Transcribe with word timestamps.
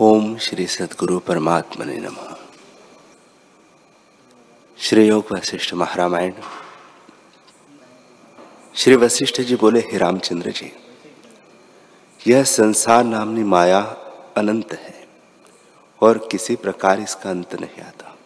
ओम 0.00 0.36
श्री 0.36 0.66
सदगुरु 0.66 1.18
परमात्मा 1.18 1.84
ने 1.84 1.96
नम। 1.96 2.16
श्री 4.78 5.08
योग 5.08 5.24
वशिष्ठ 5.32 5.74
महारामायण। 5.74 6.32
श्री 8.74 8.96
वशिष्ठ 8.96 9.40
जी 9.40 9.56
बोले, 9.56 9.80
हे 9.80 9.98
रामचंद्र 9.98 10.50
जी, 10.50 10.72
यह 12.26 12.42
संसार 12.42 13.04
नामनी 13.04 13.42
माया 13.42 13.80
अनंत 14.36 14.72
है 14.72 15.08
और 16.02 16.18
किसी 16.18 16.56
प्रकार 16.56 17.00
इसका 17.00 17.30
अंत 17.30 17.54
नहीं 17.54 17.82
आता। 17.82 18.18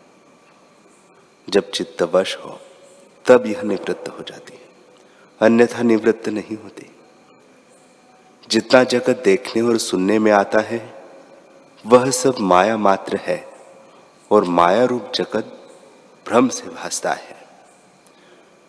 जब 1.50 1.70
चित्त 1.70 2.02
वश 2.02 2.36
हो, 2.36 2.60
तब 3.26 3.46
यह 3.46 3.62
निवृत्त 3.62 4.08
हो 4.08 4.22
जाती 4.22 4.52
है, 4.52 4.68
अन्यथा 5.40 5.82
निवृत्त 5.82 6.28
नहीं 6.28 6.56
होती। 6.56 6.96
जितना 8.50 8.84
जगत 8.84 9.22
देखने 9.24 9.62
और 9.62 9.78
सुनने 9.78 10.18
में 10.18 10.32
आता 10.32 10.60
है 10.60 11.01
वह 11.86 12.10
सब 12.10 12.34
माया 12.40 12.76
मात्र 12.76 13.16
है 13.16 13.52
और 14.30 14.44
माया 14.44 14.84
रूप 14.84 15.12
जगत 15.14 15.58
भ्रम 16.26 16.48
से 16.48 16.68
भासता 16.68 17.12
है। 17.12 17.36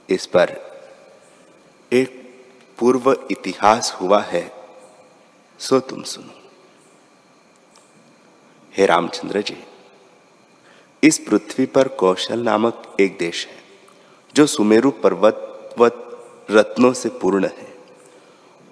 इस 0.10 0.26
पर 0.26 0.56
एक 1.92 2.22
पूर्व 2.80 3.12
इतिहास 3.32 3.98
हुआ 4.02 4.22
है, 4.22 4.52
सो 5.60 5.80
तुम 5.80 6.04
सुनो। 6.04 6.34
हे 8.74 8.86
रामचंद्र 8.86 9.42
जी, 9.42 9.58
इस 11.04 11.18
पृथ्वी 11.20 11.66
पर 11.66 11.88
कौशल 11.88 12.40
नामक 12.40 12.96
एक 13.00 13.18
देश 13.18 13.48
है, 13.48 13.58
जो 14.36 14.46
सुमेरु 14.46 14.92
पर्वत 14.92 15.76
व 15.80 15.92
रत्नों 16.52 16.94
से 16.94 17.10
पूर्ण 17.10 17.46
है, 17.46 17.74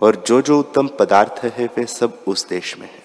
और 0.01 0.15
जो 0.15 0.41
जो 0.41 0.59
उत्तम 0.59 0.87
पदार्थ 0.87 1.43
है, 1.43 1.69
वे 1.77 1.85
सब 1.85 2.23
उस 2.27 2.47
देश 2.47 2.77
में 2.77 2.87
है। 2.87 3.00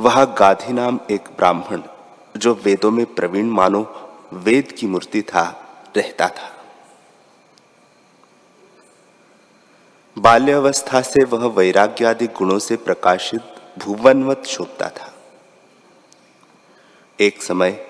वह 0.00 0.24
गाधी 0.24 0.72
नाम 0.72 1.00
एक 1.10 1.20
ब्राह्मण, 1.20 1.82
जो 2.36 2.54
वेदों 2.54 2.90
में 2.90 3.14
प्रवीण 3.14 3.46
मानो 3.46 4.10
वेद 4.32 4.72
की 4.72 4.86
मूर्ति 4.86 5.22
था, 5.22 5.66
रहता 5.96 6.28
था। 6.28 6.64
बाल्यावस्था 10.18 11.00
से 11.00 11.24
वह 11.24 11.46
वैराग्य 11.46 12.04
आदि 12.04 12.26
गुणों 12.26 12.58
से 12.58 12.76
प्रकाशित 12.76 13.40
भुवनवत 13.78 14.42
शोभता 14.46 14.88
था। 14.88 15.14
एक 17.20 17.42
समय 17.42 17.86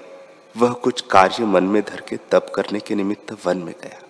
वह 0.57 0.73
कुछ 0.73 1.01
कार्य 1.01 1.45
मन 1.45 1.65
में 1.65 1.83
धर 1.83 2.01
के 2.01 2.17
तप 2.17 2.53
करने 2.55 2.81
के 2.81 2.95
निमित्त 2.95 3.47
वन 3.47 3.59
में 3.59 3.75
गया 3.83 4.03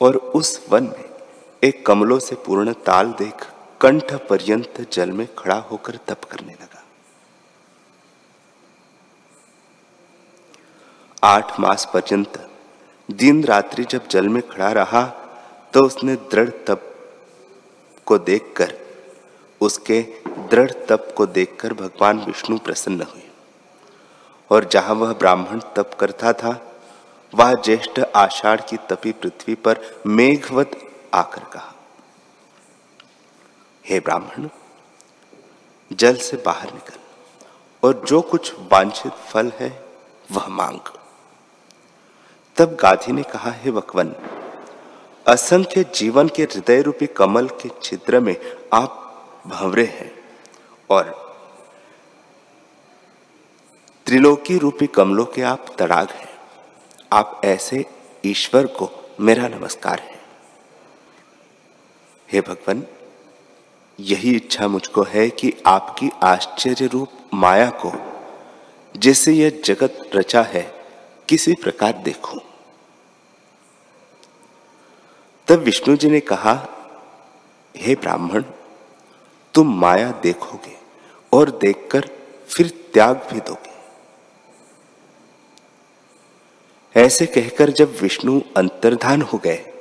और 0.00 0.16
उस 0.16 0.66
वन 0.70 0.82
में 0.82 1.04
एक 1.64 1.86
कमलों 1.86 2.18
से 2.18 2.34
पूर्ण 2.34 2.72
ताल 2.72 3.12
देख 3.12 3.51
कंठ 3.82 4.12
पर्यंत 4.28 4.80
जल 4.92 5.10
में 5.10 5.26
खड़ा 5.38 5.56
होकर 5.70 5.96
तप 6.08 6.24
करने 6.24 6.52
लगा। 6.52 6.82
आठ 11.22 11.58
मास 11.60 11.88
पर्यंत 11.94 12.38
दिन 13.08 13.42
रात्रि 13.44 13.84
जब 13.84 14.06
जल 14.08 14.28
में 14.28 14.42
खड़ा 14.48 14.70
रहा 14.72 15.02
तो 15.74 15.84
उसने 15.86 16.14
दृढ़ 16.30 16.50
तप 16.66 16.88
को 18.06 18.18
देखकर, 18.20 18.74
उसके 19.60 20.00
दृढ़ 20.28 20.70
तप 20.88 21.12
को 21.16 21.26
देखकर 21.28 21.74
भगवान 21.74 22.18
विष्णु 22.18 22.58
प्रसन्न 22.58 23.02
हुए। 23.02 23.28
और 24.50 24.64
जहाँ 24.64 24.94
वह 24.94 25.12
ब्राह्मण 25.14 25.60
तप 25.76 25.96
करता 26.00 26.32
था, 26.32 26.60
वह 27.34 27.54
ज्येष्ठ 27.54 28.00
आषाढ़ 28.16 28.60
की 28.60 28.76
तपी 28.90 29.12
पृथ्वी 29.12 29.54
पर 29.54 29.80
मेघवत 30.06 30.78
आकर 31.14 31.44
कहा 31.44 31.71
हे 33.84 34.00
ब्राह्मण, 34.00 34.48
जल 35.92 36.16
से 36.16 36.36
बाहर 36.36 36.72
निकल 36.74 36.98
और 37.82 38.04
जो 38.08 38.20
कुछ 38.20 38.52
वांछित 38.72 39.12
फल 39.12 39.52
है, 39.60 39.70
वह 40.30 40.46
मांग। 40.48 40.80
तब 42.56 42.76
गाधी 42.80 43.12
ने 43.12 43.22
कहा, 43.22 43.50
हे 43.50 43.70
वकवन 43.70 44.14
असंख्य 45.26 45.84
जीवन 45.94 46.28
के 46.28 46.42
हृदय 46.42 46.82
रूपी 46.82 47.06
कमल 47.06 47.48
के 47.48 47.70
छिद्र 47.82 48.20
में 48.20 48.36
आप 48.72 48.98
भंवरे 49.46 49.84
हैं 49.84 50.10
और 50.90 51.10
त्रिलोकी 54.06 54.58
रूपी 54.58 54.86
कमलों 54.86 55.24
के 55.24 55.42
आप 55.42 55.66
तड़ाग 55.78 56.10
हैं। 56.10 56.30
आप 57.12 57.40
ऐसे 57.44 57.84
ईश्वर 58.24 58.66
को 58.66 58.90
मेरा 59.20 59.48
नमस्कार 59.48 60.00
है। 60.00 60.20
हे 62.32 62.40
भगवान 62.40 62.86
यही 64.02 64.36
इच्छा 64.36 64.68
मुझको 64.68 65.02
है 65.02 65.30
कि 65.30 65.52
आपकी 65.66 66.10
आश्चर्य 66.22 66.86
रूप 66.86 67.08
माया 67.34 67.70
को, 67.70 67.92
जैसे 68.96 69.32
यह 69.32 69.62
जगत 69.64 70.10
रचा 70.14 70.42
है, 70.42 70.62
किसी 71.28 71.54
प्रकार 71.54 71.92
देखूँ। 71.92 72.40
तब 75.48 75.58
विष्णु 75.58 75.96
जी 75.96 76.10
ने 76.10 76.20
कहा, 76.20 76.68
हे 77.76 77.94
ब्राह्मण, 77.94 78.44
तुम 79.54 79.80
माया 79.80 80.10
देखोगे 80.22 80.76
और 81.32 81.50
देखकर 81.50 82.08
फिर 82.48 82.68
त्याग 82.92 83.28
भी 83.32 83.40
दोगे। 83.40 83.70
ऐसे 87.00 87.26
कहकर 87.26 87.70
जब 87.70 87.96
विष्णु 88.00 88.40
अंतर्धान 88.56 89.22
हो 89.22 89.38
गए, 89.38 89.72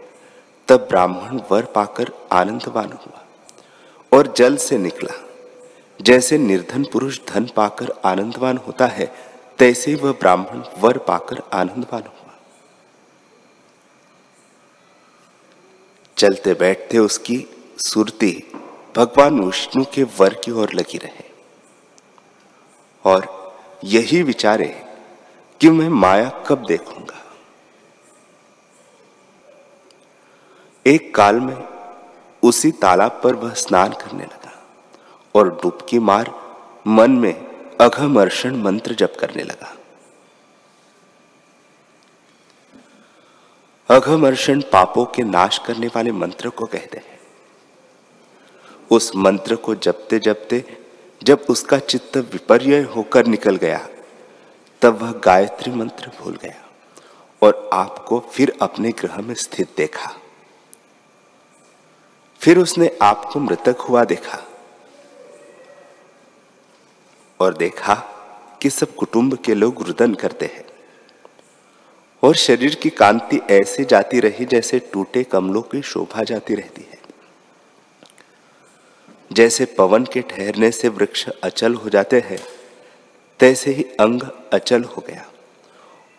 तब 0.67 0.87
ब्राह्मण 0.89 1.41
वर 1.51 1.65
पाकर 1.65 2.11
आनंदवान 2.31 2.91
हुआ। 2.91 3.20
और 4.13 4.33
जल 4.37 4.57
से 4.57 4.77
निकला। 4.77 5.27
जैसे 6.01 6.37
निर्धन 6.37 6.83
पुरुष 6.83 7.19
धन 7.27 7.45
पाकर 7.55 8.01
आनंदवान 8.05 8.57
होता 8.57 8.85
है, 8.85 9.15
तैसे 9.57 9.95
वह 9.95 10.11
ब्राह्मण 10.11 10.63
वर 10.79 10.97
पाकर 10.97 11.43
आनंदवान 11.53 12.03
हुआ। 12.03 12.37
चलते 16.17 16.53
बैठते 16.53 16.97
उसकी 16.97 17.45
सुरती 17.77 18.51
भगवान 18.95 19.39
विष्णु 19.39 19.85
के 19.93 20.03
वर 20.03 20.33
की 20.33 20.51
ओर 20.51 20.73
लगी 20.73 20.97
रहे। 20.97 21.31
और 23.05 23.41
यही 23.83 24.23
विचारे 24.23 24.85
कि 25.61 25.69
मैं 25.69 25.89
माया 25.89 26.29
कब 26.47 26.65
देखूँगा। 26.65 27.23
एक 30.85 31.15
काल 31.15 31.39
में 31.39 31.80
उसी 32.43 32.71
तालाब 32.71 33.19
पर 33.23 33.35
वह 33.35 33.53
स्नान 33.53 33.93
करने 33.93 34.23
लगा 34.23 34.53
और 35.35 35.49
डुबकी 35.61 35.99
मार 35.99 36.31
मन 36.87 37.11
में 37.11 37.33
अघमर्षण 37.81 38.55
मंत्र 38.55 38.93
जप 38.93 39.13
करने 39.19 39.43
लगा। 39.43 39.75
अघमर्षण 43.89 44.61
पापों 44.61 45.05
के 45.05 45.23
नाश 45.23 45.57
करने 45.57 45.87
वाले 45.87 46.11
मंत्र 46.11 46.49
को 46.49 46.65
कहते 46.65 46.97
हैं। 46.97 47.19
उस 48.91 49.11
मंत्र 49.15 49.55
को 49.55 49.75
जपते 49.75 50.19
जपते 50.19 50.63
जब 51.21 51.45
उसका 51.49 51.77
चित्त 51.79 52.17
विपर्य 52.17 52.81
होकर 52.95 53.25
निकल 53.25 53.55
गया, 53.55 53.87
तब 54.81 55.01
वह 55.01 55.11
गायत्री 55.25 55.71
मंत्र 55.71 56.11
भूल 56.19 56.35
गया 56.35 56.63
और 57.41 57.69
आपको 57.73 58.19
फिर 58.31 58.57
अपने 58.61 58.91
ग्रह 58.91 59.17
में 59.17 59.35
स्थित 59.35 59.69
देखा। 59.77 60.11
फिर 62.41 62.57
उसने 62.57 62.97
आपको 63.01 63.39
मृतक 63.39 63.77
हुआ 63.77 64.03
देखा 64.03 64.39
और 67.39 67.57
देखा 67.57 67.95
कि 68.61 68.69
सब 68.69 68.95
कुटुंब 68.95 69.37
के 69.37 69.53
लोग 69.53 69.83
रुदन 69.83 70.13
करते 70.13 70.45
हैं 70.45 70.65
और 72.23 72.35
शरीर 72.35 72.75
की 72.75 72.89
कांति 72.89 73.41
ऐसे 73.49 73.85
जाती 73.85 74.19
रही 74.19 74.45
जैसे 74.45 74.79
टूटे 74.79 75.23
कमलों 75.23 75.61
की 75.61 75.81
शोभा 75.81 76.23
जाती 76.23 76.55
रहती 76.55 76.81
है। 76.81 77.01
जैसे 79.31 79.65
पवन 79.65 80.05
के 80.05 80.21
ठहरने 80.21 80.71
से 80.71 80.87
वृक्ष 80.87 81.29
अचल 81.43 81.73
हो 81.73 81.89
जाते 81.89 82.19
हैं, 82.19 82.39
तैसे 83.39 83.71
ही 83.71 83.83
अंग 83.83 84.23
अचल 84.53 84.83
हो 84.83 85.03
गया 85.07 85.25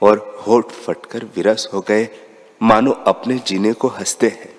और 0.02 0.44
होठ 0.46 0.66
फटकर 0.66 1.25
विरस 1.25 1.68
हो 1.75 1.80
गए। 1.80 2.08
मानो 2.62 2.90
अपने 2.90 3.38
जीने 3.38 3.72
को 3.72 3.88
हँसते 3.88 4.28
हैं। 4.28 4.51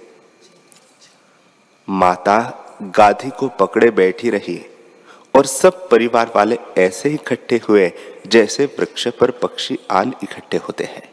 माता 1.90 2.38
गाधी 2.82 3.30
को 3.30 3.48
पकड़े 3.48 3.92
बैठी 3.92 4.30
रही 4.30 4.66
और 5.36 5.46
सब 5.46 5.90
परिवार 5.90 6.32
वाले 6.36 6.58
ऐसे 6.78 7.10
ही 7.10 7.16
इकट्ठे 7.16 7.62
हुए 7.70 7.92
जैसे 8.28 8.66
वृक्ष 8.66 9.08
पर 9.08 9.32
पक्षी 9.32 9.80
आन 9.92 10.14
इकट्ठे 10.24 10.58
होते 10.58 10.84
हैं। 10.84 11.12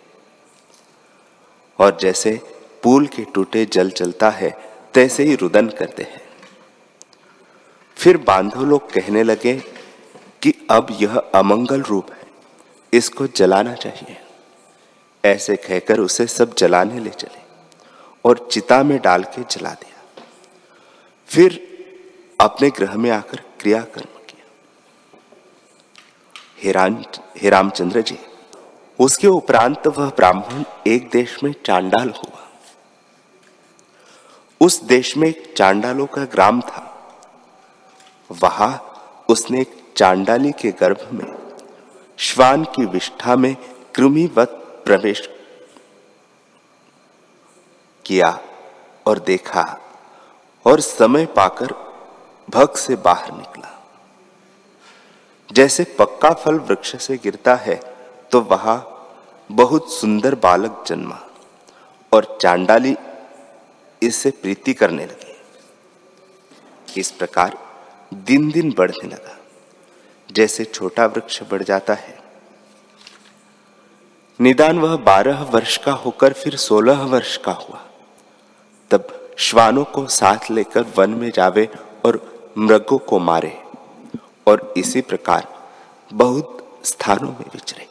और 1.79 1.99
जैसे 2.01 2.41
पुल 2.83 3.07
के 3.07 3.23
टूटे 3.25 3.67
जल 3.67 3.91
चलता 3.91 4.31
है, 4.31 4.59
तैसे 4.95 5.23
ही 5.23 5.35
रुदन 5.35 5.69
करते 5.69 6.03
हैं। 6.03 6.23
फिर 7.97 8.17
बांधो 8.17 8.65
लोग 8.65 8.93
कहने 8.93 9.23
लगे 9.23 9.55
कि 10.43 10.67
अब 10.71 10.87
यह 11.01 11.17
अमंगल 11.17 11.83
रूप 11.83 12.13
है, 12.13 12.27
इसको 12.93 13.27
जलाना 13.27 13.75
चाहिए। 13.75 14.17
ऐसे 15.25 15.57
कहकर 15.57 16.01
उसे 16.01 16.27
सब 16.27 16.55
जलाने 16.55 17.01
ले 17.01 17.11
चले 17.11 17.41
और 18.25 18.49
चिता 18.53 18.83
में 18.83 19.01
डाल 19.01 19.23
के 19.23 19.43
जला 19.43 19.71
दिया। 19.71 19.90
फिर 21.31 21.59
अपने 22.41 22.71
ग्रह 22.71 22.95
में 22.95 23.11
आकर 23.11 23.43
क्रियाकर्म 23.61 24.07
हे 26.63 27.51
रामचंद्र 27.51 28.01
जी, 28.01 28.19
उसके 28.99 29.27
उपरांत 29.27 29.87
वह 29.87 30.09
ब्राह्मण 30.09 30.65
एक 30.87 31.09
देश 31.11 31.37
में 31.45 31.53
चांडाल 31.65 32.09
हुआ। 32.09 32.49
उस 34.61 34.83
देश 34.83 35.17
में 35.17 35.33
चांडालों 35.57 36.07
का 36.07 36.25
ग्राम 36.25 36.61
था। 36.61 36.87
वहाँ 38.31 38.73
उसने 39.29 39.61
एक 39.61 39.75
चांडाली 39.97 40.53
के 40.53 40.71
गर्भ 40.71 41.09
में 41.13 41.27
श्वान 42.19 42.65
की 42.65 42.85
विष्ठा 42.87 43.37
में 43.37 43.55
कृमिवत 43.95 44.83
प्रवेश 44.85 45.29
किया 48.05 48.39
और 49.07 49.19
देखा 49.19 49.65
और 50.67 50.81
समय 50.81 51.27
पाकर 51.27 51.73
भग 52.49 52.75
से 52.77 52.97
बाहर 52.97 53.33
निकला। 53.33 53.69
जैसे 55.51 55.85
पक्का 55.99 56.31
फल 56.35 56.59
वृक्ष 56.59 56.97
से 56.97 57.17
गिरता 57.17 57.55
है 57.57 57.81
तो 58.33 58.41
वहाँ 58.41 58.79
बहुत 59.51 59.93
सुंदर 59.93 60.35
बालक 60.35 60.85
जन्मा 60.87 61.21
और 62.13 62.39
चांडाली 62.41 62.97
इससे 64.03 64.31
प्रीति 64.33 64.75
करने 64.75 65.05
लगी। 65.07 65.37
इस 67.01 67.11
प्रकार 67.11 67.59
दिन 68.13 68.51
दिन 68.51 68.73
बढ़ने 68.73 69.09
लगा। 69.09 69.37
जैसे 70.31 70.65
छोटा 70.65 71.07
वृक्ष 71.07 71.43
बढ़ 71.43 71.63
जाता 71.63 71.95
है। 71.95 72.19
निदान 74.41 74.79
वह 74.79 74.97
बारह 74.97 75.43
वर्ष 75.45 75.77
का 75.77 75.93
होकर 75.95 76.33
फिर 76.33 76.57
सोलह 76.57 77.03
वर्ष 77.05 77.37
का 77.37 77.53
हुआ। 77.53 77.85
तब 78.91 79.20
श्वानों 79.41 79.85
को 79.85 80.07
साथ 80.07 80.51
लेकर 80.51 80.83
वन 80.83 81.11
में 81.11 81.31
जावे 81.31 81.69
और 82.05 82.19
मृगों 82.59 82.99
को 82.99 83.19
मारे, 83.19 83.63
और 84.47 84.75
इसी 84.77 85.01
प्रकार 85.01 85.71
बहुत 86.13 86.81
स्थानों 86.85 87.29
में 87.29 87.47
विचरे। 87.55 87.89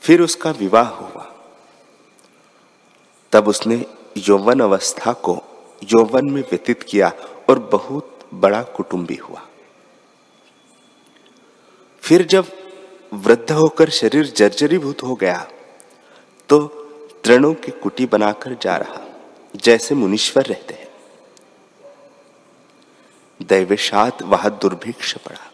फिर 0.00 0.22
उसका 0.22 0.50
विवाह 0.50 0.88
हुआ। 0.88 1.34
तब 3.32 3.48
उसने 3.48 3.86
यौवन 4.16 4.60
अवस्था 4.60 5.12
को 5.12 5.34
यौवन 5.84 6.30
में 6.30 6.42
व्यतीत 6.42 6.82
किया 6.82 7.12
और 7.48 7.58
बहुत 7.58 8.28
बड़ा 8.34 8.62
कुटुंबी 8.62 9.14
हुआ। 9.14 9.46
फिर 12.00 12.26
जब 12.26 12.46
वृद्ध 13.14 13.52
होकर 13.52 13.90
शरीर 13.90 14.26
जर्जरीभूत 14.26 15.02
हो 15.02 15.14
गया 15.14 15.50
तो 16.48 16.66
तृणों 17.24 17.54
की 17.54 17.72
कुटी 17.72 18.06
बनाकर 18.06 18.56
जा 18.62 18.76
रहा, 18.76 19.00
जैसे 19.56 19.94
मुनीश्वर 19.94 20.44
रहते 20.44 20.74
हैं। 20.74 20.88
दैवशात 23.40 24.22
वह 24.22 24.48
दुर्भिक्ष 24.48 25.16
पड़ा 25.18 25.50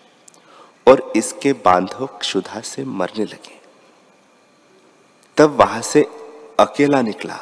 और 0.86 1.12
इसके 1.16 1.52
बांधव 1.52 2.06
क्षुधा 2.06 2.60
से 2.60 2.84
मरने 2.84 3.24
लगे। 3.24 3.56
तब 5.36 5.50
वहाँ 5.50 5.82
से 5.82 6.02
अकेला 6.60 7.02
निकला 7.02 7.38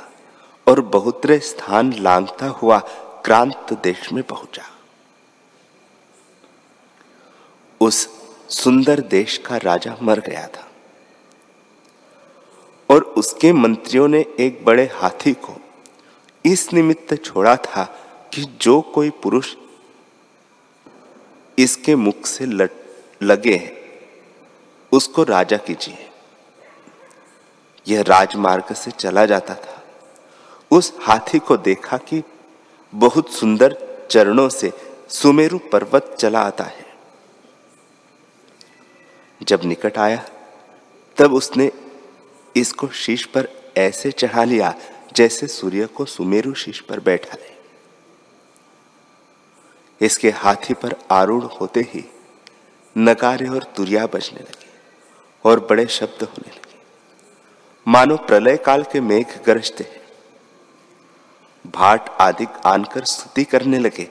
और 0.67 0.81
बहुतरे 0.81 1.39
स्थान 1.39 1.93
लांगता 1.93 2.47
हुआ 2.47 2.79
क्रांत 3.25 3.73
देश 3.73 4.13
में 4.13 4.23
पहुँचा। 4.25 4.63
उस 7.81 8.09
सुंदर 8.49 9.01
देश 9.01 9.39
का 9.39 9.57
राजा 9.57 9.97
मर 10.03 10.21
गया 10.21 10.47
था। 10.47 10.66
और 12.97 13.03
उसके 13.03 13.53
मंत्रियों 13.53 14.09
ने 14.09 14.27
एक 14.41 14.65
बड़े 14.65 14.91
हाथी 14.95 15.33
को 15.33 15.61
इस 16.45 16.73
निमित्त 16.73 17.25
छोड़ा 17.25 17.57
था 17.57 17.85
कि 18.35 18.43
जो 18.43 18.81
कोई 18.81 19.11
पुरुष 19.11 19.55
इसके 21.59 21.97
मुख 21.97 22.27
से 22.27 22.47
लगे 23.23 23.77
उसको 24.93 25.23
राजा 25.23 25.57
कीजिए। 25.57 26.11
यह 27.89 28.03
राजमार्ग 28.03 28.75
से 28.75 28.91
चला 28.91 29.27
जाता 29.27 29.55
था। 29.55 29.83
उस 30.71 30.93
हाथी 31.01 31.39
को 31.39 31.57
देखा 31.57 31.97
कि 31.97 32.23
बहुत 32.95 33.31
सुंदर 33.31 33.77
चरणों 34.11 34.49
से 34.49 34.73
सुमेरु 35.09 35.59
पर्वत 35.59 36.17
चला 36.19 36.41
आता 36.41 36.65
है। 36.65 36.87
जब 39.43 39.61
निकट 39.65 39.99
आया, 39.99 40.29
तब 41.17 41.35
उसने 41.35 41.73
इसको 42.57 42.89
शीश 42.95 43.25
पर 43.25 43.49
ऐसे 43.77 44.11
चढ़ा 44.11 44.45
लिया 44.45 44.75
जैसे 45.17 45.47
सूर्य 45.47 45.87
को 45.87 46.05
सुमेरु 46.05 46.55
शीश 46.55 46.81
पर 46.81 47.01
बैठा 47.01 47.37
ले। 47.37 47.55
इसके 50.01 50.31
हाथी 50.31 50.75
पर 50.75 50.95
आरूढ़ 51.11 51.45
होते 51.45 51.81
ही 51.81 52.05
नकारे 52.97 53.49
और 53.49 53.63
तुरिया 53.77 54.07
बजने 54.07 54.41
लगे 54.41 54.69
और 55.45 55.61
बड़े 55.61 55.87
शब्द 55.87 56.23
होने 56.23 56.51
लगे। 56.51 56.75
मानो 57.87 58.17
प्रलय 58.17 58.57
काल 58.57 58.83
के 58.83 59.01
मेघ 59.01 59.27
गरजते 59.47 59.85
हैं। 59.85 60.05
भाट 61.65 62.09
आदि 62.21 62.47
आनकर 62.67 63.05
स्तुति 63.05 63.45
करने 63.45 63.79
लगे 63.79 64.09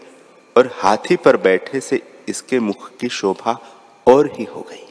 और 0.56 0.71
हाथी 0.74 1.15
पर 1.15 1.38
बैठे 1.38 1.80
से 1.80 2.01
इसके 2.30 2.59
मुख 2.59 2.89
की 2.97 3.09
शोभा 3.09 3.59
और 4.07 4.31
ही 4.33 4.44
हो 4.44 4.62
गई। 4.62 4.84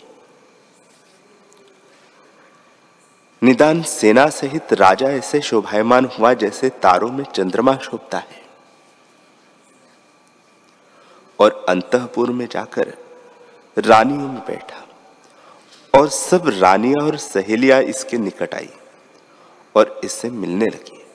निदान 3.44 3.82
सेना 3.82 4.28
सहित 4.28 4.72
राजा 4.72 5.06
ऐसे 5.06 5.40
शोभायमान 5.40 6.04
हुआ 6.04 6.34
जैसे 6.34 6.68
तारों 6.68 7.10
में 7.12 7.24
चंद्रमा 7.24 7.76
शोभता 7.76 8.18
है। 8.18 8.42
और 11.38 11.66
अंतपुर 11.68 12.30
में 12.30 12.48
जाकर 12.50 12.94
रानियों 13.78 14.28
में 14.28 14.38
बैठा। 14.38 14.86
और 15.98 16.08
सब 16.08 16.42
रानियाँ 16.46 17.06
और 17.06 17.16
सहेलियाँ 17.16 17.82
इसके 17.82 18.18
निकट 18.18 18.54
आई 18.54 18.70
और 19.74 20.00
इससे 20.04 20.30
मिलने 20.30 20.66
लगी। 20.66 21.06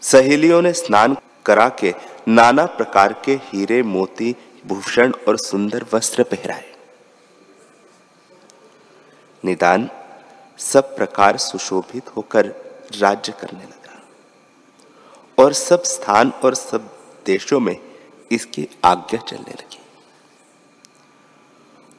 सहेलियों 0.00 0.62
ने 0.62 0.72
स्नान 0.72 1.16
करा 1.46 1.68
के 1.68 1.94
नाना 2.28 2.66
प्रकार 2.66 3.22
के 3.24 3.32
हीरे, 3.32 3.82
मोती, 3.82 4.36
भूषण 4.66 5.12
और 5.28 5.36
सुंदर 5.36 5.86
वस्त्र 5.94 6.22
पहराए। 6.22 6.72
निदान 9.44 9.90
सब 10.58 10.96
प्रकार 10.96 11.36
सुशोभित 11.36 12.16
होकर 12.16 12.46
राज्य 12.98 13.32
करने 13.32 13.64
लगा। 13.64 14.02
और 15.38 15.52
सब 15.52 15.82
स्थान 15.82 16.30
और 16.30 16.54
सब 16.54 16.98
देशों 17.26 17.60
में 17.60 17.76
इसकी 18.30 18.68
आज्ञा 18.84 19.20
चलने 19.20 19.50
लगी। 19.50 19.80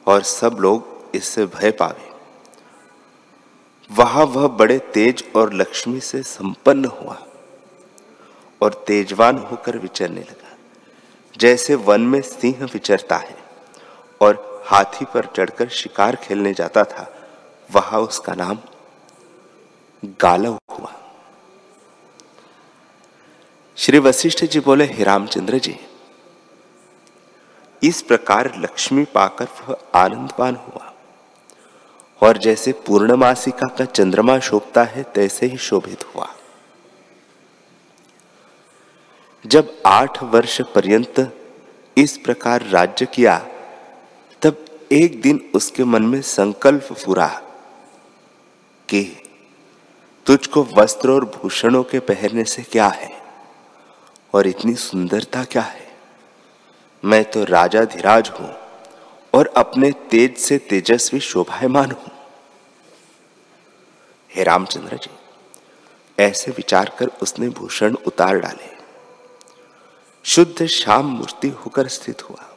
और 0.08 0.22
सब 0.22 0.58
लोग 0.60 1.12
इससे 1.16 1.46
भय 1.46 1.72
पावे। 1.72 2.14
वहाँ 3.92 4.26
वह 4.26 4.48
बड़े 4.48 4.80
तेज 4.80 5.32
और 5.36 5.54
लक्ष्मी 5.54 6.00
से 6.00 6.24
संपन्न 6.24 6.86
हुआ 6.86 7.28
और 8.62 8.74
तेजवान 8.88 9.38
होकर 9.38 9.78
विचरने 9.78 10.22
लगा। 10.22 10.58
जैसे 11.38 11.76
वन 11.76 12.02
में 12.02 12.22
सिंह 12.22 12.66
विचरता 12.74 13.18
है 13.18 13.38
और 14.22 14.64
हाथी 14.66 15.06
पर 15.06 15.26
चढ़कर 15.26 15.70
शिकार 15.70 16.16
खेलने 16.16 16.54
जाता 16.54 16.84
था 16.84 17.23
वहाँ 17.74 18.00
उसका 18.00 18.34
नाम 18.34 18.58
गालव 20.06 20.60
हुआ। 20.72 20.94
श्री 23.78 24.00
वशिष्ठ 24.00 24.46
जी 24.46 24.60
बोले, 24.60 24.86
हे 24.86 25.04
रामचंद्र 25.04 25.58
जी, 25.58 25.80
इस 27.84 28.02
प्रकार 28.02 28.54
लक्ष्मी 28.58 29.06
पाकर 29.06 29.46
वह 29.46 29.78
आनंदवान 29.96 30.56
हुआ। 30.56 30.94
और 32.22 32.38
जैसे 32.38 32.72
पूर्णमासिका 32.72 33.68
का 33.68 33.86
चंद्रमा 33.86 34.40
शोभता 34.40 34.84
है, 34.84 35.04
तैसे 35.04 35.46
ही 35.46 35.58
शोभित 35.58 36.16
हुआ। 36.16 36.30
जब 39.46 39.82
आठ 39.86 40.24
वर्ष 40.24 40.62
पर्यंत 40.62 41.40
इस 41.98 42.18
प्रकार 42.18 42.62
राज्य 42.62 43.06
किया, 43.06 43.38
तब 44.42 44.66
एक 44.92 45.22
दिन 45.22 45.52
उसके 45.56 45.84
मन 45.84 46.04
में 46.04 46.22
संकल्प 46.22 46.88
पूरा। 46.92 47.42
कि 48.90 49.24
तुझको 50.26 50.64
वस्त्र 50.64 51.12
और 51.12 51.26
भूषणों 51.26 51.84
के 51.84 52.00
पहनने 52.00 52.44
से 52.44 52.64
क्या 52.64 52.88
है? 52.88 53.22
और 54.34 54.48
इतनी 54.48 54.76
सुंदरता 54.76 55.44
क्या 55.44 55.62
है? 55.62 55.98
मैं 57.06 57.32
तो 57.32 57.44
राजा 57.44 57.84
धीराज 57.86 58.32
हूँ 58.40 58.56
और 59.34 59.54
अपने 59.58 59.92
तेज 59.92 60.38
से 60.38 60.58
तेजस्वी 60.58 61.20
शोभायमान 61.20 61.92
हूँ। 61.92 62.12
हे 64.36 64.44
रामचंद्र 64.44 64.98
जी, 64.98 65.12
ऐसे 66.20 66.52
विचार 66.52 66.96
कर 67.00 67.08
उसने 67.08 67.50
भूषण 67.50 67.96
उतार 68.08 68.40
डाले। 68.40 68.72
शुद्ध 70.24 70.66
शाम 70.66 71.06
मूर्ति 71.06 71.50
होकर 71.50 71.88
स्थित 71.88 72.30
हुआ। 72.30 72.50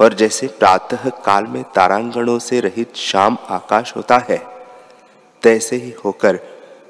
और 0.00 0.14
जैसे 0.14 0.46
प्रातः 0.46 1.10
काल 1.10 1.44
में 1.44 1.62
तारांगणों 1.62 2.38
से 2.38 2.60
रहित 2.60 2.96
शाम 2.96 3.38
आकाश 3.48 3.96
होता 3.96 4.18
है 4.18 4.55
तैसे 5.46 5.76
ही 5.76 5.90
होकर 6.04 6.40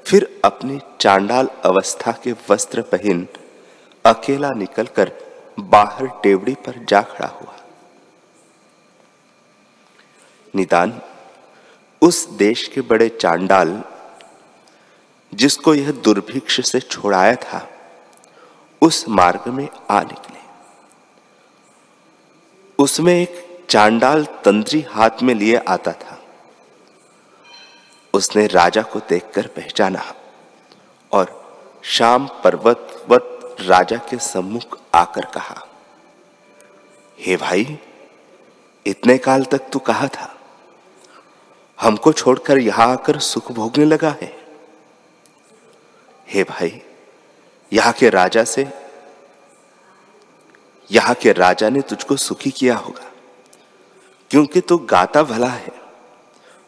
फिर 0.05 0.41
अपनी 0.45 0.79
चांडाल 1.01 1.47
अवस्था 1.47 2.11
के 2.11 2.31
वस्त्र 2.31 2.81
पहन 2.81 3.27
अकेला 4.05 4.51
निकलकर 4.51 5.11
बाहर 5.59 6.07
टेवड़ी 6.07 6.53
पर 6.53 6.85
जा 6.89 7.01
खड़ा 7.01 7.27
हुआ। 7.27 7.55
निदान, 10.55 11.01
उस 12.01 12.29
देश 12.29 12.67
के 12.67 12.81
बड़े 12.81 13.09
चांडाल, 13.09 13.83
जिसको 15.33 15.73
यह 15.73 15.91
दुर्भिक्ष 15.91 16.61
से 16.71 16.79
छोड़ाया 16.79 17.35
था, 17.35 17.69
उस 18.81 19.05
मार्ग 19.09 19.47
में 19.47 19.67
आ 19.89 20.01
निकले। 20.01 20.39
उसमें 22.79 23.21
एक 23.21 23.65
चांडाल 23.69 24.25
तंत्री 24.25 24.81
हाथ 24.81 25.23
में 25.23 25.33
लिए 25.35 25.55
आता 25.55 25.91
था। 25.91 26.16
उसने 28.17 28.45
राजा 28.47 28.81
को 28.81 28.99
देखकर 28.99 29.47
पहचाना 29.47 30.03
और 31.11 31.35
शाम 31.83 32.27
पर्वतवत 32.43 33.57
राजा 33.61 33.97
के 34.09 34.17
सम्मुख 34.17 34.77
आकर 34.95 35.25
कहा, 35.25 35.67
हे 37.19 37.37
भाई, 37.37 37.77
इतने 38.85 39.17
काल 39.17 39.43
तक 39.43 39.69
तू 39.69 39.79
कहा 39.79 40.07
था? 40.07 40.33
हमको 41.79 42.13
छोड़कर 42.13 42.57
यहाँ 42.57 42.87
आकर 42.87 43.19
सुख 43.19 43.51
भोगने 43.51 43.85
लगा 43.85 44.15
है। 44.21 44.31
हे 46.27 46.43
भाई, 46.43 46.81
यहाँ 47.71 47.93
के 47.93 48.09
राजा 48.09 48.43
से, 48.43 48.67
यहाँ 50.89 51.15
के 51.15 51.31
राजा 51.33 51.69
ने 51.69 51.81
तुझको 51.81 52.15
सुखी 52.15 52.51
किया 52.51 52.75
होगा, 52.75 53.11
क्योंकि 54.31 54.61
तू 54.61 54.77
गाता 54.77 55.23
भला 55.23 55.49
है। 55.49 55.76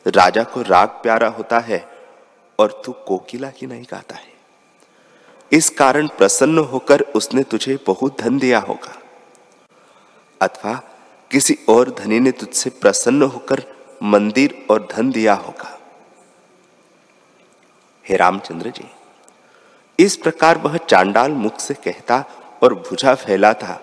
राजा 0.06 0.44
को 0.44 0.62
राग 0.62 0.88
प्यारा 1.03 1.27
होता 1.27 1.60
है 1.60 1.86
और 2.60 2.82
तू 2.86 2.91
कोकिला 3.08 3.50
की 3.50 3.68
नहीं 3.68 3.84
गाता 3.84 4.15
है। 4.15 4.38
इस 5.51 5.70
कारण 5.70 6.08
प्रसन्न 6.08 6.60
होकर 6.65 7.01
उसने 7.15 7.44
तुझे 7.44 7.77
बहुत 7.88 8.22
धन 8.22 8.38
दिया 8.39 8.60
होगा। 8.60 8.96
अथवा 10.41 10.74
किसी 11.32 11.58
और 11.70 11.89
धनी 11.89 12.20
ने 12.20 12.32
तुझसे 12.32 12.70
प्रसन्न 12.72 13.24
होकर 13.24 13.63
मंदिर 14.03 14.65
और 14.72 14.88
धन 14.91 15.12
दिया 15.12 15.34
होगा। 15.36 15.77
हे 18.06 18.15
रामचंद्र 18.15 18.70
जी, 18.70 18.86
इस 20.00 20.15
प्रकार 20.15 20.58
वह 20.58 20.77
चांडाल 20.79 21.32
मुख 21.32 21.60
से 21.60 21.74
कहता 21.74 22.24
और 22.63 22.74
भुजा 22.74 23.13
फैलाता, 23.15 23.79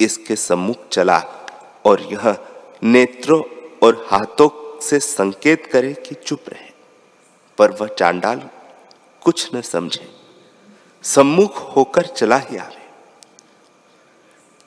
इसके 0.00 0.36
सम्मुख 0.36 0.88
चला 0.88 1.18
और 1.84 2.00
यह 2.02 2.36
नेत्रों 2.82 3.42
और 3.82 4.06
हाथों 4.10 4.48
से 4.80 5.00
संकेत 5.00 5.66
करे 5.66 5.92
कि 5.94 6.14
चुप 6.14 6.44
रहे, 6.48 6.70
पर 7.58 7.70
वह 7.70 7.86
चांडाल 7.88 8.48
कुछ 9.22 9.54
न 9.54 9.60
समझे। 9.60 10.08
सम्मुख 11.04 11.76
होकर 11.76 12.06
चला 12.06 12.36
ही 12.36 12.56
आवे। 12.56 12.84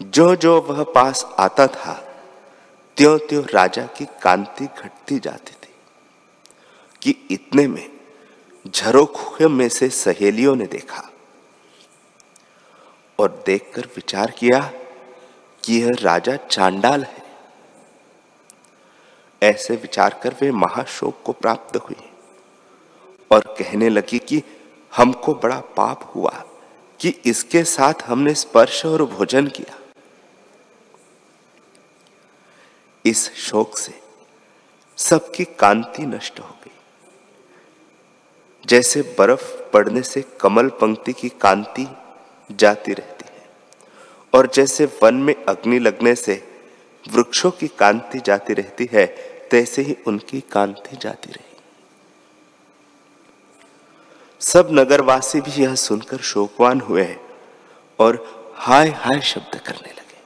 जो 0.01 0.35
जो 0.35 0.59
वह 0.61 0.83
पास 0.83 1.25
आता 1.39 1.67
था 1.67 1.93
त्यों 2.97 3.17
त्यों 3.19 3.43
राजा 3.45 3.85
की 3.97 4.05
कांति 4.21 4.65
घटती 4.65 5.19
जाती 5.19 5.51
थी, 5.51 5.73
कि 7.01 7.27
इतने 7.31 7.67
में 7.67 7.89
झरोखे 8.67 9.47
में 9.47 9.69
से 9.69 9.89
सहेलियों 9.89 10.55
ने 10.55 10.65
देखा 10.65 11.03
और 13.19 13.43
देखकर 13.45 13.85
विचार 13.95 14.31
किया 14.31 14.59
कि 15.63 15.81
यह 15.81 15.91
राजा 16.01 16.35
चांडाल 16.35 17.03
है। 17.03 17.18
ऐसे 19.43 19.75
विचार 19.75 20.19
कर 20.23 20.35
वे 20.41 20.51
महाशोक 20.51 21.21
को 21.25 21.31
प्राप्त 21.31 21.77
हुई 21.77 22.09
और 23.31 23.55
कहने 23.59 23.89
लगी 23.89 24.19
कि 24.19 24.43
हमको 24.97 25.33
बड़ा 25.33 25.59
पाप 25.59 26.11
हुआ 26.15 26.43
कि 26.99 27.09
इसके 27.25 27.63
साथ 27.63 27.93
हमने 28.05 28.33
स्पर्श 28.33 28.85
और 28.85 29.03
भोजन 29.03 29.47
किया। 29.47 29.77
इस 33.05 33.33
शोक 33.33 33.77
से 33.77 33.93
सबकी 34.97 35.45
कांति 35.45 36.05
नष्ट 36.05 36.39
हो 36.39 36.45
गई। 36.45 36.71
जैसे 38.67 39.01
बर्फ़ 39.01 39.71
पड़ने 39.71 40.01
से 40.01 40.21
कमल 40.41 40.69
पंक्ति 40.69 41.13
की 41.13 41.29
कांति 41.29 41.87
जाती 42.51 42.93
रहती 42.93 43.25
है 43.35 43.49
और 44.33 44.47
जैसे 44.53 44.85
वन 45.03 45.15
में 45.15 45.45
अग्नि 45.45 45.79
लगने 45.79 46.15
से 46.15 46.48
वृक्षों 47.09 47.51
की 47.51 47.67
कांति 47.69 48.19
जाती 48.19 48.53
रहती 48.53 48.89
है, 48.91 49.05
तैसे 49.51 49.81
ही 49.81 49.95
उनकी 50.07 50.39
कांति 50.51 50.97
जाती 51.01 51.31
रही। 51.31 51.47
सब 54.41 54.69
नगरवासी 54.71 55.41
भी 55.41 55.51
यह 55.63 55.75
सुनकर 55.75 56.17
शोकवान 56.23 56.81
हुए 56.81 57.05
और 57.99 58.17
हाय 58.57 58.89
हाय 58.97 59.19
शब्द 59.21 59.59
करने 59.59 59.89
लगे। 59.89 60.17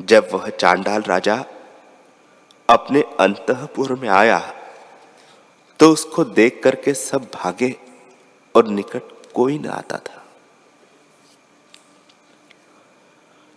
जब 0.00 0.28
वह 0.32 0.48
चांडाल 0.50 1.02
राजा 1.02 1.44
अपने 2.68 3.02
अंतपुर 3.20 3.94
में 3.94 4.08
आया 4.10 4.38
तो 5.80 5.90
उसको 5.92 6.24
देख 6.24 6.60
करके 6.64 6.94
सब 6.94 7.28
भागे 7.34 7.74
और 8.54 8.66
निकट 8.68 9.02
कोई 9.34 9.58
न 9.58 9.66
आता 9.68 9.98
था। 9.98 10.25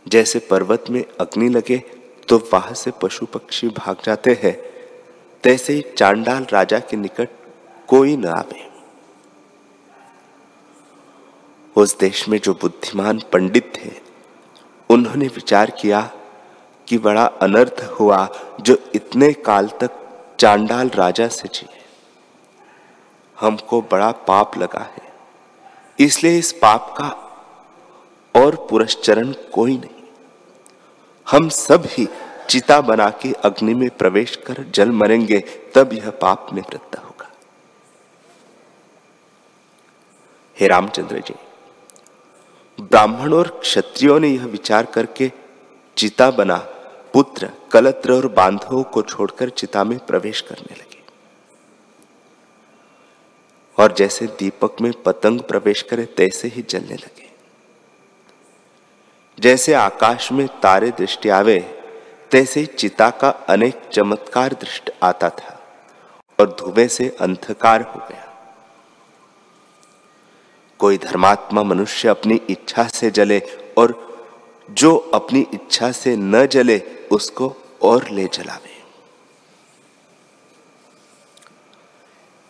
जैसे 0.10 0.40
पर्वत 0.40 0.86
में 0.90 1.04
अग्नि 1.20 1.50
लगे 1.50 1.78
तो 2.30 2.38
वहाँ 2.54 2.74
से 2.74 2.92
पशु 3.02 3.26
पक्षी 3.26 3.68
भाग 3.78 3.98
जाते 4.04 4.38
हैं। 4.44 4.56
तैसे 5.44 5.74
ही 5.74 5.82
चांडाल 5.98 6.46
राजा 6.52 6.80
के 6.80 6.98
निकट 6.98 7.30
कोई 7.90 8.16
न 8.18 8.26
आवे। 8.28 8.68
उस 11.76 11.98
देश 12.00 12.28
में 12.30 12.38
जो 12.40 12.54
बुद्धिमान 12.54 13.20
पंडित 13.34 13.72
थे, 13.76 13.92
उन्होंने 14.90 15.28
विचार 15.28 15.72
किया 15.72 16.02
कि 16.88 16.98
बड़ा 16.98 17.26
अनर्थ 17.42 17.84
हुआ 18.00 18.28
जो 18.62 18.78
इतने 18.96 19.32
काल 19.46 19.68
तक 19.82 19.92
चांडाल 20.40 20.90
राजा 20.96 21.28
से 21.28 21.48
जिए। 21.50 21.78
हमको 23.38 23.82
बड़ा 23.82 24.12
पाप 24.28 24.58
लगा 24.58 24.84
है, 24.88 25.08
इसलिए 26.00 26.38
इस 26.38 26.52
पाप 26.54 26.94
का 26.98 27.10
और 28.36 28.56
पुरस्चरण 28.70 29.32
कोई 29.54 29.78
नहीं। 29.78 29.99
हम 31.32 31.50
सब 31.50 31.84
ही 31.86 32.08
चिता 32.50 32.82
बना 32.82 33.10
के 33.10 33.34
अग्नि 33.34 33.74
में 33.74 33.90
प्रवेश 33.90 34.36
कर 34.36 34.64
जल 34.64 34.92
मरेंगे, 34.92 35.40
तब 35.76 35.94
यह 35.94 36.10
पाप 36.10 36.48
में 36.54 36.62
निवृत्त 36.62 36.98
होगा। 36.98 37.32
हे 40.60 40.68
रामचंद्र 40.68 41.20
जी, 41.20 41.36
ब्राह्मण 42.82 43.34
और 43.34 43.48
क्षत्रियों 43.48 44.20
ने 44.20 44.28
यह 44.28 44.46
विचार 44.46 44.86
करके 44.86 45.32
चिता 45.98 46.32
बना 46.32 46.58
पुत्र, 47.14 47.50
कलत्र 47.72 48.14
और 48.14 48.28
बांधवों 48.28 48.84
को 48.84 49.02
छोड़कर 49.02 49.50
चिता 49.50 49.84
में 49.84 50.00
प्रवेश 50.00 50.42
करने 50.42 50.76
लगे। 50.76 51.04
और 53.78 53.94
जैसे 53.94 54.26
दीपक 54.26 54.82
में 54.82 54.92
पतंग 55.06 55.42
प्रवेश 55.42 55.82
करे, 55.82 56.06
तैसे 56.06 56.48
ही 56.48 56.62
जलने 56.62 56.96
लगे। 56.96 57.29
जैसे 59.40 59.74
आकाश 59.74 60.32
में 60.32 60.48
तारे 60.48 60.92
दृष्टि 60.92 61.30
आवे, 61.30 61.60
तैसे 62.32 62.66
चिता 62.66 63.10
का 63.10 63.30
अनेक 63.30 63.82
चमत्कार 63.94 64.54
दृष्ट 64.54 64.92
आता 65.04 65.30
था 65.30 65.60
और 66.40 66.56
धुएँ 66.60 66.88
से 66.88 67.18
अंधकार 67.22 67.82
हो 67.82 68.00
गया। 68.00 68.26
कोई 70.80 70.98
धर्मात्मा 70.98 71.64
मनुष्य 71.64 72.08
अपनी 72.08 72.36
इच्छा 72.50 72.84
से 72.84 73.12
जले 73.12 73.42
और 73.78 74.10
जो 74.72 74.96
अपनी 74.96 75.48
इच्छा 75.54 75.92
से 75.92 76.16
न 76.16 76.46
जले, 76.46 76.82
उसको 77.12 77.56
और 77.82 78.10
ले 78.10 78.30
जलावे। 78.34 78.84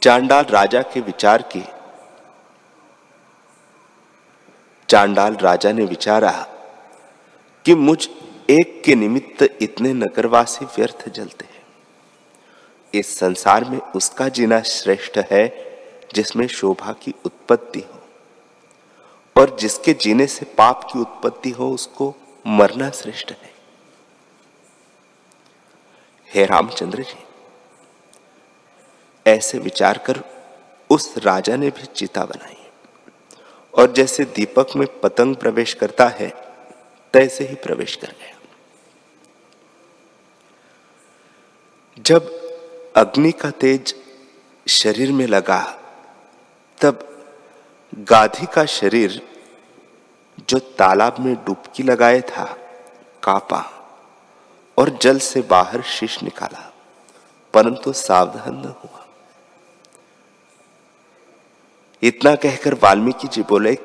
चांडाल 0.01 0.43
राजा 0.43 0.81
के 0.81 0.99
विचार 0.99 1.41
की 1.41 1.63
चांडाल 4.89 5.35
राजा 5.35 5.71
ने 5.71 5.85
विचारा 5.85 6.47
कि 7.65 7.75
मुझ 7.75 8.09
एक 8.49 8.83
के 8.85 8.95
निमित्त 8.95 9.57
इतने 9.61 9.93
नगरवासी 9.93 10.65
व्यर्थ 10.65 11.09
जलते 11.09 11.45
हैं। 11.45 11.63
इस 12.93 13.19
संसार 13.19 13.65
में 13.65 13.79
उसका 13.79 14.29
जीना 14.29 14.61
श्रेष्ठ 14.61 15.17
है, 15.17 15.77
जिसमें 16.13 16.47
शोभा 16.47 16.93
की 16.93 17.13
उत्पत्ति 17.25 17.79
हो। 17.79 18.01
और 19.41 19.57
जिसके 19.59 19.93
जीने 19.93 20.27
से 20.27 20.45
पाप 20.45 20.83
की 20.83 20.99
उत्पत्ति 20.99 21.49
हो, 21.49 21.71
उसको 21.71 22.15
मरना 22.47 22.89
श्रेष्ठ 22.89 23.31
है। 23.31 23.53
हे 26.33 26.45
रामचंद्र 26.45 27.03
जी, 27.03 27.23
ऐसे 29.27 29.59
विचार 29.59 29.97
कर 29.97 30.23
उस 30.89 31.17
राजा 31.17 31.55
ने 31.55 31.69
भी 31.69 31.85
चिता 31.85 32.25
बनाई। 32.25 32.67
और 33.73 33.91
जैसे 33.91 34.23
दीपक 34.23 34.67
में 34.75 34.99
पतंग 34.99 35.35
प्रवेश 35.35 35.73
करता 35.73 36.07
है 36.07 36.48
तैसे 37.13 37.43
ही 37.43 37.55
प्रवेश 37.55 37.95
कर 37.95 38.07
गया। 38.07 38.35
जब 41.97 42.29
अग्नि 42.97 43.31
का 43.31 43.49
तेज 43.51 43.95
शरीर 44.67 45.11
में 45.11 45.25
लगा, 45.27 45.61
तब 46.81 47.05
गाधी 47.93 48.45
का 48.45 48.65
शरीर 48.65 49.21
जो 50.49 50.59
तालाब 50.59 51.19
में 51.19 51.35
डुबकी 51.35 51.83
लगाए 51.83 52.21
था, 52.21 52.45
कापा 53.23 53.63
और 54.77 54.89
जल 55.01 55.19
से 55.19 55.41
बाहर 55.41 55.81
शीश 55.81 56.21
निकाला, 56.23 56.71
परंतु 57.53 57.93
सावधान 57.93 58.55
न 58.55 58.73
हुआ। 58.83 59.05
इतना 62.03 62.35
कहकर 62.35 62.73
वाल्मीकि 62.73 63.27
जी 63.27 63.41
बोले 63.41 63.77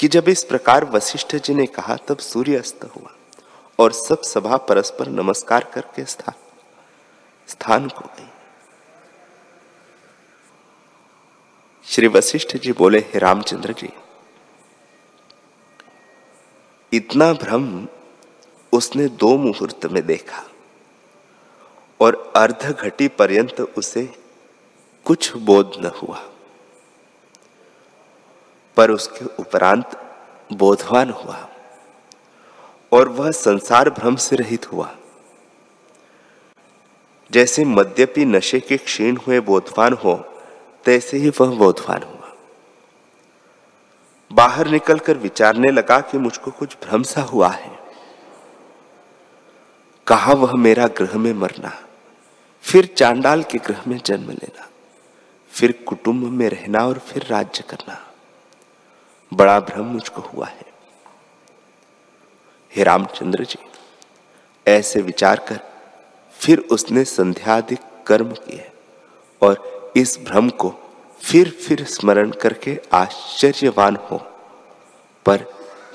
कि 0.00 0.08
जब 0.08 0.28
इस 0.28 0.44
प्रकार 0.44 0.84
वशिष्ठ 0.84 1.36
जी 1.36 1.54
ने 1.54 1.66
कहा, 1.66 1.96
तब 1.96 2.18
सूर्य 2.18 2.56
अस्त 2.56 2.84
हुआ 2.84 3.14
और 3.78 3.92
सब 3.92 4.22
सभा 4.22 4.56
परस्पर 4.56 5.08
नमस्कार 5.08 5.64
करके 5.74 6.04
स्थान 6.04 6.34
स्थान 7.48 7.88
को 7.88 8.04
गई। 8.08 8.28
श्री 11.86 12.08
वशिष्ठ 12.08 12.56
जी 12.56 12.72
बोले, 12.72 12.98
हे 12.98 13.18
रामचंद्र 13.18 13.72
जी, 13.72 13.90
इतना 16.92 17.32
भ्रम 17.32 17.88
उसने 18.72 19.06
दो 19.08 19.36
मुहूर्त 19.38 19.86
में 19.86 20.04
देखा 20.06 20.42
और 22.00 22.32
अर्ध 22.36 22.70
घटी 22.70 23.08
पर्यंत 23.08 23.60
उसे 23.60 24.04
कुछ 25.06 25.36
बोध 25.36 25.76
न 25.78 25.90
हुआ। 26.02 26.22
पर 28.78 28.90
उसके 28.90 29.24
उपरांत 29.38 29.96
बोधवान 30.50 31.10
हुआ 31.10 31.36
और 32.92 33.08
वह 33.08 33.30
संसार 33.30 33.90
भ्रम 33.90 34.16
से 34.16 34.36
रहित 34.36 34.72
हुआ। 34.72 34.90
जैसे 37.30 37.64
मद्यपि 37.64 38.24
नशे 38.24 38.60
के 38.60 38.76
क्षीण 38.76 39.16
हुए 39.16 39.40
बोधवान 39.40 39.92
हो, 39.94 40.14
तैसे 40.86 41.16
ही 41.16 41.28
वह 41.40 41.56
बोधवान 41.56 42.02
हुआ। 42.02 42.32
बाहर 44.30 44.68
निकलकर 44.68 45.16
विचारने 45.16 45.70
लगा 45.70 46.00
कि 46.00 46.18
मुझको 46.18 46.50
कुछ 46.50 46.76
भ्रम 46.84 47.02
सा 47.02 47.22
हुआ 47.22 47.48
है। 47.48 47.76
कहा 50.06 50.32
वह 50.32 50.54
मेरा 50.56 50.86
ग्रह 50.88 51.18
में 51.18 51.32
मरना, 51.34 51.72
फिर 52.64 52.86
चांडाल 52.86 53.42
के 53.42 53.58
ग्रह 53.58 53.82
में 53.88 54.00
जन्म 54.06 54.30
लेना, 54.30 54.68
फिर 55.52 55.72
कुटुंब 55.86 56.24
में 56.32 56.48
रहना 56.48 56.86
और 56.86 56.98
फिर 56.98 57.26
राज्य 57.30 57.64
करना। 57.70 58.04
बड़ा 59.34 59.60
भ्रम 59.60 59.84
मुझको 59.84 60.22
हुआ 60.22 60.46
है। 60.46 60.66
हे 62.76 62.82
रामचंद्र 62.82 63.44
जी, 63.44 63.58
ऐसे 64.68 65.00
विचार 65.00 65.38
कर, 65.38 65.60
फिर 66.32 66.58
उसने 66.58 67.04
संध्यादिक 67.04 67.78
कर्म 68.06 68.32
किए 68.32 68.70
और 69.42 69.92
इस 69.96 70.18
भ्रम 70.24 70.50
को 70.50 70.74
फिर 71.22 71.50
फिर 71.50 71.84
स्मरण 71.84 72.30
करके 72.30 72.80
आश्चर्यवान 72.92 73.96
हो। 73.96 74.18
पर 75.26 75.44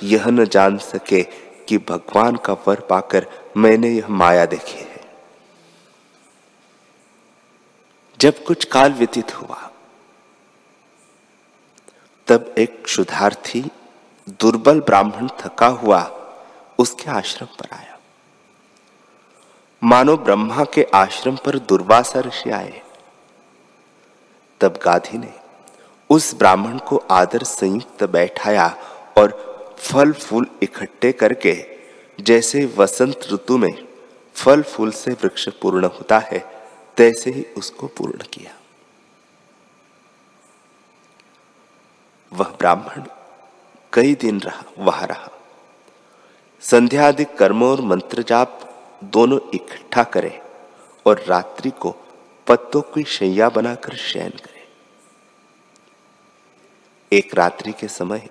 यह 0.03 0.25
न 0.27 0.45
जान 0.45 0.77
सके 0.77 1.23
कि 1.67 1.77
भगवान 1.77 2.35
का 2.35 2.53
वर 2.53 2.79
पाकर 2.79 3.27
मैंने 3.57 3.89
यह 3.89 4.07
माया 4.07 4.45
देखी 4.45 4.79
है। 4.79 5.01
जब 8.19 8.43
कुछ 8.43 8.65
काल 8.65 8.93
व्यतीत 8.93 9.31
हुआ 9.31 9.72
तब 12.27 12.53
एक 12.57 12.83
क्षुधार्थी 12.83 13.61
दुर्बल 14.41 14.79
ब्राह्मण 14.79 15.27
थका 15.39 15.67
हुआ 15.67 16.01
उसके 16.79 17.09
आश्रम 17.11 17.47
पर 17.59 17.67
आया। 17.73 17.97
मानो 19.83 20.17
ब्रह्मा 20.17 20.63
के 20.63 20.87
आश्रम 20.93 21.35
पर 21.35 21.57
दुर्वासा 21.59 22.19
ऋषि 22.19 22.49
आए। 22.49 22.81
तब 24.61 24.79
गाधी 24.83 25.17
ने 25.17 25.33
उस 26.09 26.33
ब्राह्मण 26.35 26.77
को 26.77 27.03
आदर 27.11 27.43
संयुक्त 27.43 28.03
बैठाया 28.03 28.67
और 29.17 29.31
फल 29.79 30.11
फूल 30.11 30.47
इकट्ठे 30.63 31.11
करके, 31.11 31.65
जैसे 32.19 32.65
वसंत 32.77 33.27
ऋतु 33.33 33.57
में 33.57 33.87
फल 34.35 34.61
फूल 34.61 34.91
से 34.91 35.11
वृक्ष 35.11 35.49
पूर्ण 35.49 35.85
होता 35.85 36.19
है, 36.19 36.39
तैसे 36.97 37.31
ही 37.31 37.45
उसको 37.57 37.87
पूर्ण 37.87 38.23
किया। 38.33 38.51
वह 42.33 42.55
ब्राह्मण। 42.59 43.03
कई 43.93 44.15
दिन 44.15 44.39
रहा, 44.39 44.63
वहाँ 44.77 45.07
रहा। 45.07 45.29
संध्या 46.63 47.07
आदि 47.07 47.25
कर्म 47.39 47.63
और 47.63 47.81
मंत्र 47.81 48.21
जाप 48.21 48.59
दोनों 49.03 49.39
इकट्ठा 49.53 50.03
करे 50.03 50.41
और 51.05 51.23
रात्रि 51.27 51.71
को 51.71 51.95
पत्तों 52.47 52.81
की 52.81 53.03
शैया 53.03 53.49
बनाकर 53.49 53.95
शयन 53.95 54.29
करे। 54.29 54.61
एक 57.11 57.35
रात्रि 57.35 57.71
के 57.71 57.87
समय 57.87 58.27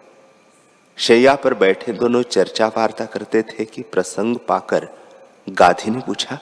शैया 0.98 1.34
पर 1.34 1.54
बैठे 1.54 1.92
दोनों 1.92 2.22
चर्चा 2.22 2.66
वार्ता 2.66 3.04
करते 3.04 3.42
थे 3.42 3.64
कि 3.64 3.82
प्रसंग 3.82 4.36
पाकर 4.48 4.88
गाधी 5.48 5.90
ने 5.90 6.00
पूछा, 6.00 6.38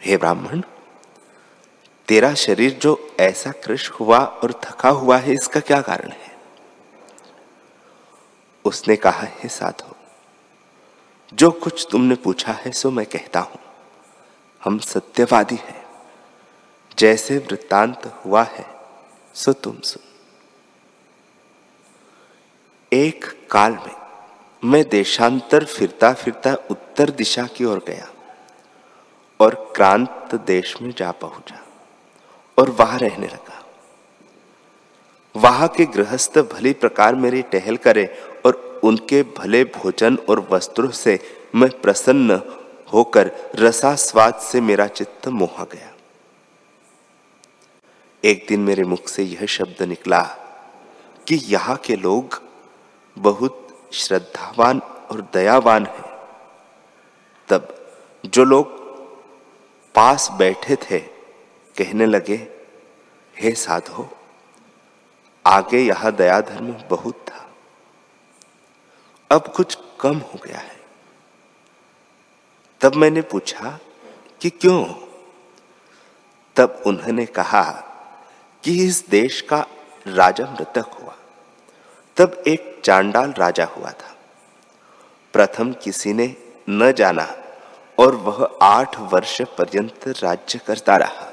हे 0.00 0.16
ब्राह्मण 0.16 0.62
तेरा 2.10 2.34
शरीर 2.34 2.72
जो 2.72 3.16
ऐसा 3.20 3.50
कृष 3.50 3.90
हुआ 3.90 4.18
और 4.18 4.52
थका 4.52 4.88
हुआ 4.88 5.16
है, 5.16 5.32
इसका 5.32 5.60
क्या 5.60 5.80
कारण 5.80 6.10
है? 6.10 6.38
उसने 8.64 8.96
कहा, 8.96 9.20
है 9.20 9.48
साधो, 9.48 9.96
जो 11.34 11.50
कुछ 11.50 11.86
तुमने 11.90 12.14
पूछा 12.14 12.52
है, 12.52 12.72
सो 12.72 12.90
मैं 12.90 13.06
कहता 13.06 13.40
हूँ। 13.40 13.58
हम 14.64 14.78
सत्यवादी 14.78 15.54
हैं। 15.54 15.86
जैसे 16.98 17.38
वृत्तांत 17.38 18.06
हुआ 18.06 18.42
है, 18.42 18.66
सो 19.34 19.52
तुम 19.52 19.80
सुन। 19.80 20.02
एक 22.92 23.48
काल 23.50 23.72
में 23.72 23.96
मैं 24.64 24.88
देशांतर 24.88 25.64
फिरता 25.64 26.12
फिरता 26.12 26.54
उत्तर 26.70 27.10
दिशा 27.10 27.46
की 27.46 27.64
ओर 27.64 27.84
गया 27.86 28.08
और 29.40 29.72
क्रांत 29.76 30.34
देश 30.34 30.82
में 30.82 30.94
जा 30.98 31.12
पहुँचा। 31.12 31.66
और 32.60 32.70
वहाँ 32.70 32.98
रहने 32.98 33.26
लगा। 33.26 33.64
वहाँ 35.36 35.68
के 35.68 35.84
गृहस्थ 35.86 36.38
भली 36.38 36.72
प्रकार 36.72 37.14
मेरी 37.14 37.42
टहल 37.42 37.76
करे 37.76 38.04
और 38.46 38.80
उनके 38.84 39.22
भले 39.22 39.64
भोजन 39.64 40.18
और 40.28 40.48
वस्त्रों 40.50 40.90
से 40.90 41.18
मैं 41.54 41.70
प्रसन्न 41.80 42.40
होकर 42.92 43.30
रसास्वाद 43.54 44.34
से 44.34 44.60
मेरा 44.60 44.86
चित्त 44.86 45.28
मोहा 45.28 45.64
गया। 45.64 45.92
एक 48.24 48.46
दिन 48.48 48.60
मेरे 48.60 48.84
मुख 48.84 49.08
से 49.08 49.22
यह 49.22 49.46
शब्द 49.46 49.82
निकला 49.82 50.22
कि 51.28 51.34
यहाँ 51.34 51.76
के 51.76 51.96
लोग 51.96 52.42
बहुत 53.16 53.68
श्रद्धावान 53.92 54.78
और 55.10 55.20
दयावान 55.32 55.86
हैं। 55.86 56.10
तब 57.48 57.74
जो 58.24 58.44
लोग 58.44 58.78
पास 59.94 60.28
बैठे 60.32 60.76
थे 60.76 61.19
कहने 61.80 62.06
लगे, 62.06 62.48
हे 63.38 63.54
साधो, 63.54 64.18
आगे 65.46 65.78
यहाँ 65.78 66.12
दया 66.12 66.40
धर्म 66.40 66.72
बहुत 66.72 67.14
था। 67.14 67.50
अब 69.30 69.52
कुछ 69.56 69.78
कम 70.00 70.16
हो 70.16 70.38
गया 70.44 70.58
है। 70.58 70.80
तब 72.80 72.94
मैंने 72.94 73.22
पूछा 73.22 73.78
कि 74.40 74.50
क्यों? 74.50 74.94
तब 76.56 76.82
उन्होंने 76.86 77.26
कहा 77.26 77.64
कि 78.64 78.86
इस 78.86 79.08
देश 79.08 79.40
का 79.40 79.66
राजा 80.06 80.44
मृतक 80.44 80.86
हुआ। 80.86 81.16
तब 82.16 82.42
एक 82.46 82.82
चांडाल 82.84 83.32
राजा 83.32 83.64
हुआ 83.64 83.90
था। 83.90 84.16
प्रथम 85.32 85.72
किसी 85.72 86.12
ने 86.12 86.36
न 86.68 86.92
जाना 86.92 87.36
और 87.98 88.14
वह 88.14 88.58
आठ 88.62 88.98
वर्ष 88.98 89.42
पर्यंत 89.42 90.08
राज्य 90.08 90.58
करता 90.58 90.96
रहा। 90.96 91.29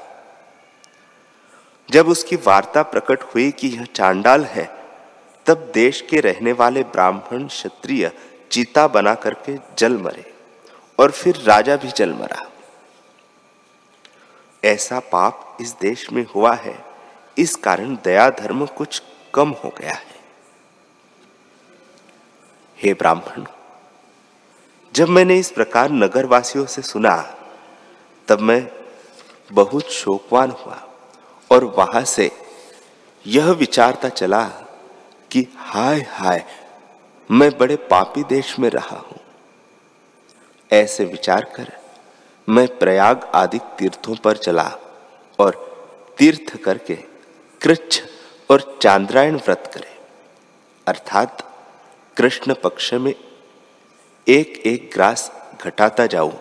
जब 1.90 2.08
उसकी 2.08 2.36
वार्ता 2.36 2.82
प्रकट 2.82 3.22
हुई 3.22 3.50
कि 3.50 3.68
यह 3.68 3.84
चांडाल 3.84 4.44
है, 4.44 4.64
तब 5.46 5.70
देश 5.74 6.00
के 6.00 6.20
रहने 6.20 6.52
वाले 6.52 6.82
ब्राह्मण 6.82 7.46
क्षत्रिय 7.46 8.10
चीता 8.50 8.86
बना 8.88 9.14
करके 9.14 9.56
जल 9.78 9.96
मरे 9.96 10.34
और 10.98 11.10
फिर 11.10 11.36
राजा 11.36 11.76
भी 11.76 11.88
जल 11.88 12.12
मरा। 12.12 12.50
ऐसा 14.64 14.98
पाप 15.00 15.56
इस 15.60 15.74
देश 15.80 16.10
में 16.12 16.26
हुआ 16.34 16.54
है, 16.54 16.84
इस 17.38 17.56
कारण 17.56 17.96
दया 18.04 18.30
धर्म 18.30 18.66
कुछ 18.66 19.02
कम 19.34 19.50
हो 19.50 19.72
गया 19.78 19.92
है। 19.92 20.16
हे 22.78 22.94
ब्राह्मण, 22.94 23.44
जब 24.94 25.08
मैंने 25.08 25.38
इस 25.38 25.50
प्रकार 25.50 25.90
नगरवासियों 25.90 26.66
से 26.66 26.82
सुना, 26.82 27.16
तब 28.28 28.40
मैं 28.40 28.70
बहुत 29.52 29.92
शोकवान 29.92 30.50
हुआ। 30.50 30.87
और 31.50 31.64
वहाँ 31.76 32.04
से 32.04 32.30
यह 33.26 33.50
विचारता 33.52 34.08
चला 34.08 34.42
कि 35.30 35.46
हाय 35.56 36.00
हाय, 36.10 36.44
मैं 37.30 37.50
बड़े 37.58 37.76
पापी 37.90 38.22
देश 38.24 38.58
में 38.58 38.68
रहा 38.70 38.96
हूँ। 38.96 39.18
ऐसे 40.70 41.04
विचार 41.04 41.44
कर 41.56 41.72
मैं 42.48 42.66
प्रयाग 42.78 43.30
आदि 43.34 43.58
तीर्थों 43.78 44.14
पर 44.14 44.36
चला 44.36 44.70
और 45.38 45.56
तीर्थ 46.18 46.56
करके 46.56 46.94
कृच्छ 47.60 48.02
और 48.50 48.78
चांद्रायण 48.82 49.36
व्रत 49.36 49.70
करे। 49.74 49.96
अर्थात 50.86 51.42
कृष्ण 52.16 52.54
पक्ष 52.54 52.92
में 52.94 53.14
एक 54.26 54.62
एक 54.66 54.90
ग्रास 54.94 55.30
घटाता 55.62 56.06
जाऊँ 56.06 56.32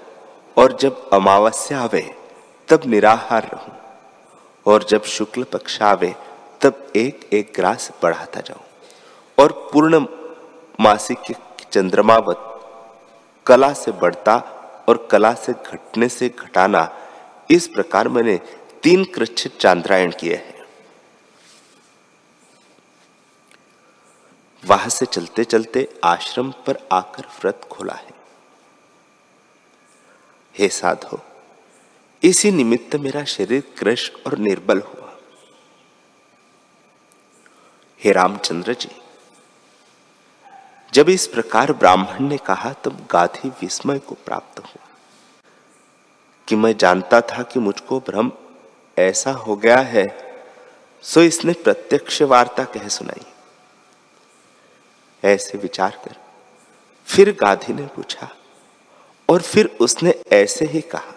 और 0.58 0.78
जब 0.78 1.10
अमावस्या 1.14 1.80
आवे, 1.80 2.02
तब 2.70 2.82
निराहार 2.86 3.50
रहूँ। 3.54 3.77
और 4.68 4.84
जब 4.84 5.04
शुक्ल 5.08 5.44
पक्ष 5.44 5.82
आवे 5.82 6.14
तब 6.62 6.92
एक 6.96 7.30
एक 7.34 7.52
ग्रास 7.56 7.92
बढ़ाता 8.04 8.42
जाऊँ। 8.42 8.64
और 9.38 9.52
पूर्ण 9.74 10.06
मासिक 10.80 11.34
चंद्रमावत 11.72 12.44
कला 13.46 13.72
से 13.74 13.92
बढ़ता 13.92 14.36
और 14.90 15.08
कला 15.12 15.34
से 15.34 15.54
घटने 15.54 16.10
से 16.10 16.30
घटाना, 16.30 16.90
इस 17.52 17.68
प्रकार 17.68 18.08
मैंने 18.08 18.38
तीन 18.84 19.04
कृच्छ 19.06 19.48
चांद्रायण 19.50 20.12
किए 20.12 20.36
हैं। 20.36 20.56
वहाँ 24.64 24.90
से 24.90 25.06
चलते 25.06 25.44
चलते 25.44 25.88
आश्रम 26.04 26.52
पर 26.66 26.88
आकर 26.92 27.26
व्रत 27.40 27.68
खोला 27.72 27.94
है। 27.94 28.14
हे 30.56 30.68
साधो 30.70 31.20
इसी 32.24 32.52
निमित्त 32.52 32.96
मेरा 32.96 33.24
शरीर 33.24 33.64
कृष 33.78 34.10
और 34.26 34.38
निर्बल 34.38 34.80
हुआ। 34.80 35.12
हे 38.02 38.12
रामचंद्र 38.12 38.74
जी, 38.74 38.90
जब 40.94 41.10
इस 41.10 41.28
प्रकार 41.28 41.74
ब्राह्मण 41.74 42.28
ने 42.28 42.38
कहा, 42.38 42.72
तब 42.74 43.08
गाधी 43.12 43.50
विस्मय 43.62 44.00
को 44.00 44.16
प्राप्त 44.26 44.60
हुआ 44.60 44.86
कि 46.48 46.56
मैं 46.56 46.76
जानता 46.78 47.22
था 47.22 47.44
कि 47.44 47.60
मुझको 47.60 48.00
भ्रम 48.00 48.32
ऐसा 48.98 49.32
हो 49.32 49.56
गया 49.56 49.78
है, 49.78 50.06
सो 51.04 51.22
इसने 51.22 51.54
प्रत्यक्ष 51.54 52.22
वार्ता 52.24 52.64
कह 52.66 52.88
सुनाई। 52.88 53.26
ऐसे 55.24 55.58
विचार 55.58 56.02
कर 56.06 56.16
फिर 57.08 57.32
गाधी 57.42 57.74
ने 57.74 57.86
पूछा 57.96 58.30
और 59.30 59.42
फिर 59.42 59.78
उसने 59.82 60.14
ऐसे 60.32 60.66
ही 60.66 60.82
कहा 60.82 61.14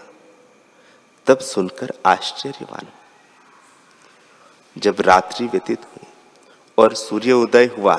तब 1.30 1.38
सुनकर 1.38 1.92
आश्चर्यवान 2.06 2.86
जब 4.76 5.00
रात्रि 5.00 5.46
व्यतीत 5.46 5.84
हुई 5.84 6.06
और 6.78 6.94
सूर्य 6.94 7.32
उदय 7.32 7.66
हुआ, 7.78 7.96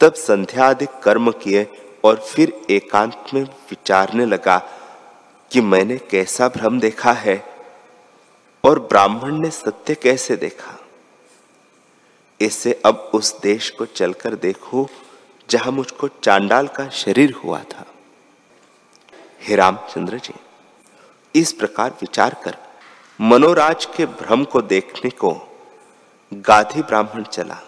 तब 0.00 0.14
संध्या 0.14 0.66
आदि 0.66 0.86
कर्म 1.02 1.30
किए 1.30 1.64
और 2.04 2.16
फिर 2.16 2.52
एकांत 2.70 3.30
में 3.34 3.42
विचारने 3.42 4.26
लगा 4.26 4.58
कि 5.50 5.60
मैंने 5.60 5.96
कैसा 5.98 6.48
भ्रम 6.48 6.80
देखा 6.80 7.12
है 7.12 7.42
और 8.64 8.80
ब्राह्मण 8.80 9.36
ने 9.36 9.50
सत्य 9.50 9.94
कैसे 9.94 10.36
देखा। 10.36 10.78
इससे 12.40 12.80
अब 12.84 13.10
उस 13.14 13.40
देश 13.40 13.70
को 13.70 13.84
चलकर 13.84 14.34
देखो, 14.34 14.88
जहाँ 15.50 15.72
मुझको 15.72 16.08
चांडाल 16.08 16.68
का 16.68 16.88
शरीर 16.88 17.32
हुआ 17.32 17.62
था। 17.62 17.86
हे 19.42 19.56
रामचंद्र 19.56 20.18
जी 20.18 20.34
इस 21.36 21.52
प्रकार 21.52 21.90
विचार 21.90 22.34
कर 22.44 22.56
मनोराज 23.20 23.84
के 23.96 24.06
भ्रम 24.06 24.44
को 24.44 24.60
देखने 24.62 25.10
को 25.10 25.32
गाधी 26.32 26.82
ब्राह्मण 26.82 27.22
चला 27.22 27.58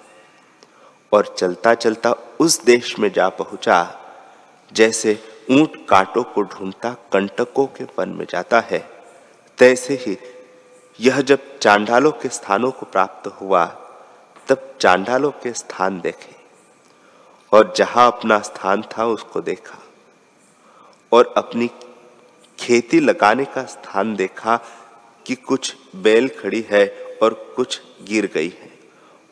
और 1.12 1.34
चलता 1.38 1.74
चलता 1.74 2.12
उस 2.40 2.64
देश 2.64 2.98
में 2.98 3.10
जा 3.12 3.28
पहुँचा, 3.28 3.98
जैसे 4.72 5.18
ऊँट 5.50 5.76
कांटों 5.88 6.22
को 6.22 6.42
ढूंढता 6.42 6.92
कंटकों 7.12 7.66
के 7.66 7.84
वन 7.98 8.08
में 8.08 8.26
जाता 8.30 8.60
है। 8.60 8.78
तैसे 9.58 9.94
ही 9.94 10.16
यह 11.00 11.20
जब 11.20 11.58
चांडालों 11.58 12.12
के 12.12 12.28
स्थानों 12.28 12.70
को 12.70 12.86
प्राप्त 12.86 13.26
हुआ, 13.40 13.64
तब 14.48 14.74
चांडालों 14.80 15.30
के 15.30 15.52
स्थान 15.52 16.00
देखे 16.00 16.36
और 17.52 17.72
जहाँ 17.76 18.06
अपना 18.06 18.38
स्थान 18.40 18.82
था 18.92 19.06
उसको 19.06 19.40
देखा 19.40 19.78
और 21.12 21.34
अपनी 21.36 21.70
खेती 22.58 23.00
लगाने 23.00 23.44
का 23.44 23.64
स्थान 23.64 24.16
देखा 24.16 24.56
कि 25.26 25.34
कुछ 25.34 25.76
बैल 25.96 26.28
खड़ी 26.28 26.66
है 26.70 26.86
और 27.22 27.52
कुछ 27.56 27.82
गिर 28.02 28.30
गई 28.34 28.48
है 28.48 28.78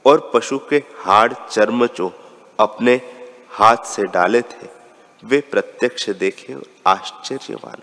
और 0.07 0.31
पशु 0.35 0.59
के 0.59 0.77
हाड़ 0.77 1.33
चर्म 1.33 1.87
जो 1.87 2.09
अपने 2.61 2.95
हाथ 3.49 3.77
से 3.77 4.05
डाले 4.05 4.43
थे। 4.43 4.69
वे 5.25 5.41
प्रत्यक्ष 5.41 6.11
देखे 6.11 6.55
और 6.55 6.67
आश्चर्यवान 6.87 7.83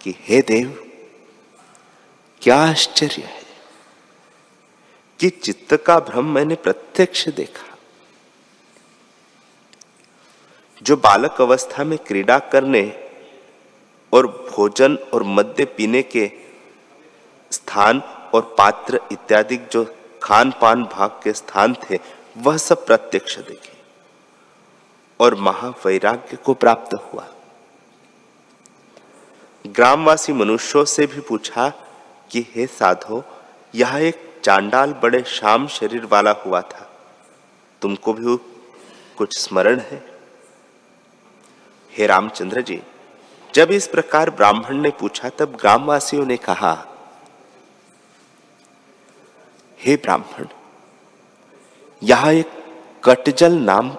कि, 0.00 0.14
हे 0.18 0.42
देव, 0.42 0.92
क्या 2.42 2.56
आश्चर्य 2.56 3.22
है 3.22 3.42
कि 5.20 5.30
चित्त 5.30 5.76
का 5.76 5.98
भ्रम 6.00 6.34
मैंने 6.34 6.54
प्रत्यक्ष 6.54 7.28
देखा। 7.28 7.78
जो 10.82 10.96
बालक 10.96 11.40
अवस्था 11.40 11.84
में 11.84 11.98
क्रीड़ा 11.98 12.38
करने 12.38 13.08
और 14.12 14.26
भोजन 14.26 14.96
और 14.96 15.22
मद्य 15.22 15.64
पीने 15.64 16.02
के 16.02 16.30
स्थान 17.50 18.00
और 18.34 18.54
पात्र 18.58 19.00
इत्यादि 19.12 19.56
जो 19.56 19.94
खान 20.22 20.50
पान 20.50 20.84
भाग 20.84 21.10
के 21.10 21.32
स्थान 21.32 21.74
थे, 21.74 21.98
वह 22.38 22.56
सब 22.56 22.86
प्रत्यक्ष 22.86 23.38
देखे 23.38 23.72
और 25.20 25.34
महावैराग्य 25.34 26.36
को 26.36 26.54
प्राप्त 26.54 26.94
हुआ। 26.94 27.26
ग्रामवासी 29.66 30.32
मनुष्यों 30.32 30.84
से 30.84 31.06
भी 31.06 31.20
पूछा 31.20 31.68
कि, 32.30 32.46
हे 32.54 32.66
साधो, 32.66 33.24
यह 33.74 33.96
एक 33.96 34.40
चांडाल 34.44 34.92
बड़े 34.92 35.22
शाम 35.22 35.66
शरीर 35.66 36.04
वाला 36.04 36.30
हुआ 36.30 36.60
था। 36.60 36.90
तुमको 37.82 38.12
भी 38.12 38.36
कुछ 39.16 39.38
स्मरण 39.38 39.78
है? 39.78 40.04
हे 41.92 42.06
रामचंद्र 42.06 42.62
जी 42.62 42.82
जब 43.54 43.70
इस 43.70 43.86
प्रकार 43.86 44.30
ब्राह्मण 44.30 44.76
ने 44.76 44.90
पूछा, 44.90 45.28
तब 45.28 45.56
ग्रामवासियों 45.60 46.24
ने 46.26 46.36
कहा, 46.36 46.72
हे 49.80 49.96
ब्राह्मण, 49.96 50.46
यहाँ 52.02 52.32
एक 52.32 52.50
कटजल 53.04 53.52
नाम 53.52 53.96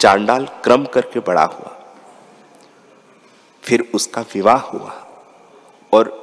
चांडाल 0.00 0.46
क्रम 0.64 0.84
करके 0.84 1.20
बड़ा 1.20 1.44
हुआ। 1.44 1.76
फिर 3.62 3.90
उसका 3.94 4.20
विवाह 4.34 4.60
हुआ 4.60 4.92
और 5.92 6.20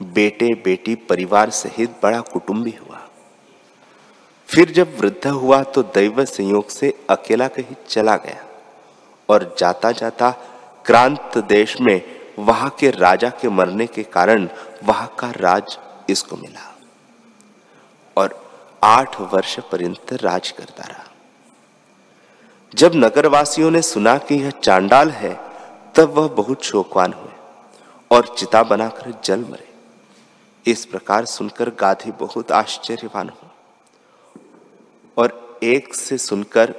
बेटे, 0.00 0.54
बेटी, 0.54 0.94
परिवार 0.94 1.50
सहित 1.50 1.90
बड़ा 2.02 2.20
कुटुंबी 2.20 2.70
हुआ। 2.70 3.00
फिर 4.48 4.70
जब 4.70 4.98
वृद्ध 4.98 5.26
हुआ 5.26 5.62
तो 5.62 5.82
दैव 5.82 6.24
संयोग 6.24 6.68
से 6.68 6.92
अकेला 7.10 7.48
कहीं 7.48 7.74
चला 7.88 8.16
गया 8.16 8.44
और 9.28 9.54
जाता 9.58 9.92
जाता 9.92 10.34
क्रांत 10.88 11.36
देश 11.38 11.80
में 11.80 12.00
वहाँ 12.38 12.68
के 12.70 12.90
राजा 12.90 13.28
के 13.30 13.48
मरने 13.48 13.86
के 13.86 14.02
कारण 14.02 14.48
वहाँ 14.84 15.14
का 15.18 15.30
राज 15.30 15.78
इसको 16.10 16.36
मिला। 16.36 16.76
और 18.16 18.34
आठ 18.82 19.20
वर्ष 19.22 19.58
पर्यंत 19.72 20.12
राज 20.12 20.50
करता 20.50 20.84
रहा। 20.84 21.04
जब 22.72 22.94
नगरवासियों 22.94 23.70
ने 23.70 23.82
सुना 23.82 24.16
कि 24.18 24.34
यह 24.34 24.50
चांडाल 24.50 25.10
है, 25.10 25.34
तब 25.94 26.12
वह 26.12 26.28
बहुत 26.28 26.64
शोकवान 26.64 27.12
हुए 27.12 27.32
और 28.10 28.34
चिता 28.38 28.62
बनाकर 28.62 29.12
जल 29.24 29.40
मरे। 29.40 29.68
इस 30.66 30.84
प्रकार 30.86 31.24
सुनकर 31.24 31.70
गाधी 31.70 32.12
बहुत 32.20 32.52
आश्चर्यवान 32.52 33.28
हो 33.28 33.50
और 35.16 35.60
एक 35.64 35.94
से 35.94 36.18
सुनकर 36.18 36.74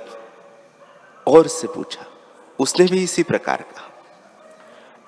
और 1.27 1.47
से 1.47 1.67
पूछा, 1.67 2.05
उसने 2.59 2.85
भी 2.85 3.03
इसी 3.03 3.23
प्रकार 3.23 3.61
कहा? 3.61 3.85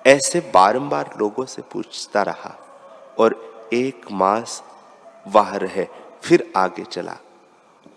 ऐसे 0.06 0.40
बारंबार 0.40 1.10
लोगों 1.18 1.44
से 1.44 1.62
पूछता 1.62 2.22
रहा 2.22 2.58
और 3.18 3.52
एक 3.72 4.06
मास 4.10 4.62
वहाँ 5.28 5.58
रहे, 5.58 5.86
फिर 6.22 6.52
आगे 6.56 6.84
चला। 6.84 7.16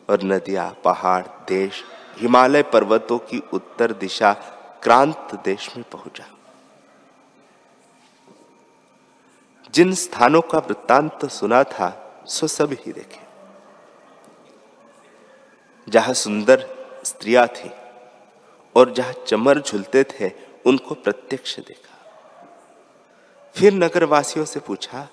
और 0.10 0.24
नदियाँ, 0.24 0.78
पहाड़, 0.84 1.28
देश, 1.48 1.84
हिमालय 2.18 2.64
पर्वतों 2.64 3.18
की 3.18 3.44
उत्तर 3.54 3.94
दिशा 3.94 4.34
क्रांत 4.84 5.42
देश 5.46 5.78
में 5.78 5.86
पहुँचा। 5.92 6.26
जिन 9.74 9.94
स्थानों 9.94 10.42
का 10.42 10.58
वृत्तांत 10.58 11.26
सुना 11.26 11.64
था, 11.64 12.12
सो 12.28 12.48
सब 12.48 12.72
ही 12.72 12.92
देखे। 12.92 13.20
जहाँ 15.92 16.14
सुंदर 16.14 16.70
स्त्रियाँ 17.04 17.48
थी 17.48 17.72
और 18.76 18.94
जहाँ 18.94 19.14
चमर 19.28 19.62
झुलते 19.62 20.04
थे, 20.04 20.32
उनको 20.66 20.96
प्रत्यक्ष 20.96 21.60
देखा। 21.60 21.95
फिर 23.56 23.74
नगरवासियों 23.74 24.46
से 24.46 24.60
पूछा 24.60 25.08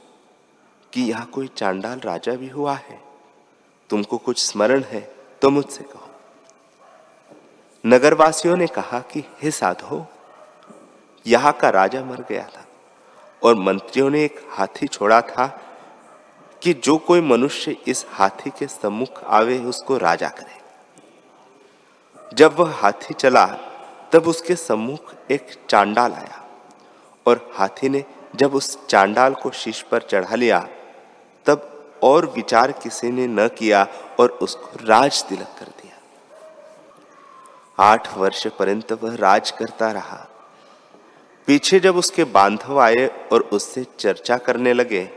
कि 0.92 1.02
यहाँ 1.02 1.26
कोई 1.26 1.48
चांडाल 1.56 2.00
राजा 2.00 2.32
भी 2.32 2.48
हुआ 2.48 2.74
है? 2.74 3.00
तुमको 3.90 4.16
कुछ 4.18 4.38
स्मरण 4.42 4.82
है 4.82 5.00
तो 5.42 5.50
मुझसे 5.50 5.84
कहो। 5.84 6.08
नगरवासियों 7.84 8.56
ने 8.56 8.66
कहा 8.66 8.98
कि 9.12 9.22
हे 9.42 9.50
साधो, 9.50 10.06
यहाँ 11.26 11.52
का 11.52 11.70
राजा 11.70 12.02
मर 12.04 12.24
गया 12.28 12.46
था 12.46 12.64
और 13.42 13.54
मंत्रियों 13.56 14.08
ने 14.10 14.24
एक 14.24 14.40
हाथी 14.50 14.86
छोड़ा 14.86 15.20
था 15.20 15.46
कि 16.62 16.72
जो 16.74 16.96
कोई 16.98 17.20
मनुष्य 17.20 17.76
इस 17.86 18.04
हाथी 18.10 18.50
के 18.50 18.66
सम्मुख 18.66 19.22
आवे 19.24 19.58
उसको 19.58 19.96
राजा 19.98 20.28
करे। 20.30 20.60
जब 22.34 22.58
वह 22.58 22.74
हाथी 22.74 23.14
चला, 23.14 23.46
तब 24.12 24.26
उसके 24.26 24.56
सम्मुख 24.56 25.14
एक 25.30 25.54
चांडाल 25.68 26.12
आया 26.12 26.42
और 27.26 27.50
हाथी 27.54 27.88
ने 27.88 28.04
जब 28.36 28.54
उस 28.54 28.86
चांडाल 28.86 29.34
को 29.34 29.50
शीश 29.50 29.82
पर 29.82 30.02
चढ़ा 30.02 30.34
लिया, 30.34 30.68
तब 31.46 31.68
और 32.02 32.26
विचार 32.26 32.72
किसी 32.72 33.10
ने 33.10 33.26
न 33.26 33.48
किया 33.48 33.88
और 34.20 34.30
उसको 34.30 34.70
राज 34.84 35.24
तिलक 35.24 35.56
कर 35.58 35.66
दिया। 35.66 35.98
आठ 37.78 38.18
वर्ष 38.18 38.46
पर्यंत 38.46 38.92
वह 38.92 39.14
राज 39.16 39.50
करता 39.50 39.92
रहा। 39.92 40.28
पीछे 41.46 41.80
जब 41.80 41.96
उसके 41.96 42.24
बांधव 42.24 42.80
आए 42.80 43.06
और 43.32 43.40
उससे 43.40 43.86
चर्चा 43.98 44.36
करने 44.36 44.72
लगे, 44.72 45.10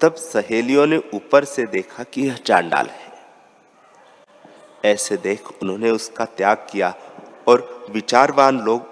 तब 0.00 0.14
सहेलियों 0.14 0.86
ने 0.86 1.02
ऊपर 1.14 1.44
से 1.44 1.66
देखा 1.66 2.02
कि 2.02 2.22
यह 2.22 2.36
चांडाल 2.36 2.86
है। 2.86 3.12
ऐसे 4.84 5.16
देख 5.16 5.48
उन्होंने 5.62 5.90
उसका 5.90 6.24
त्याग 6.24 6.66
किया 6.70 6.94
और 7.48 7.86
विचारवान 7.90 8.60
लोग 8.60 8.86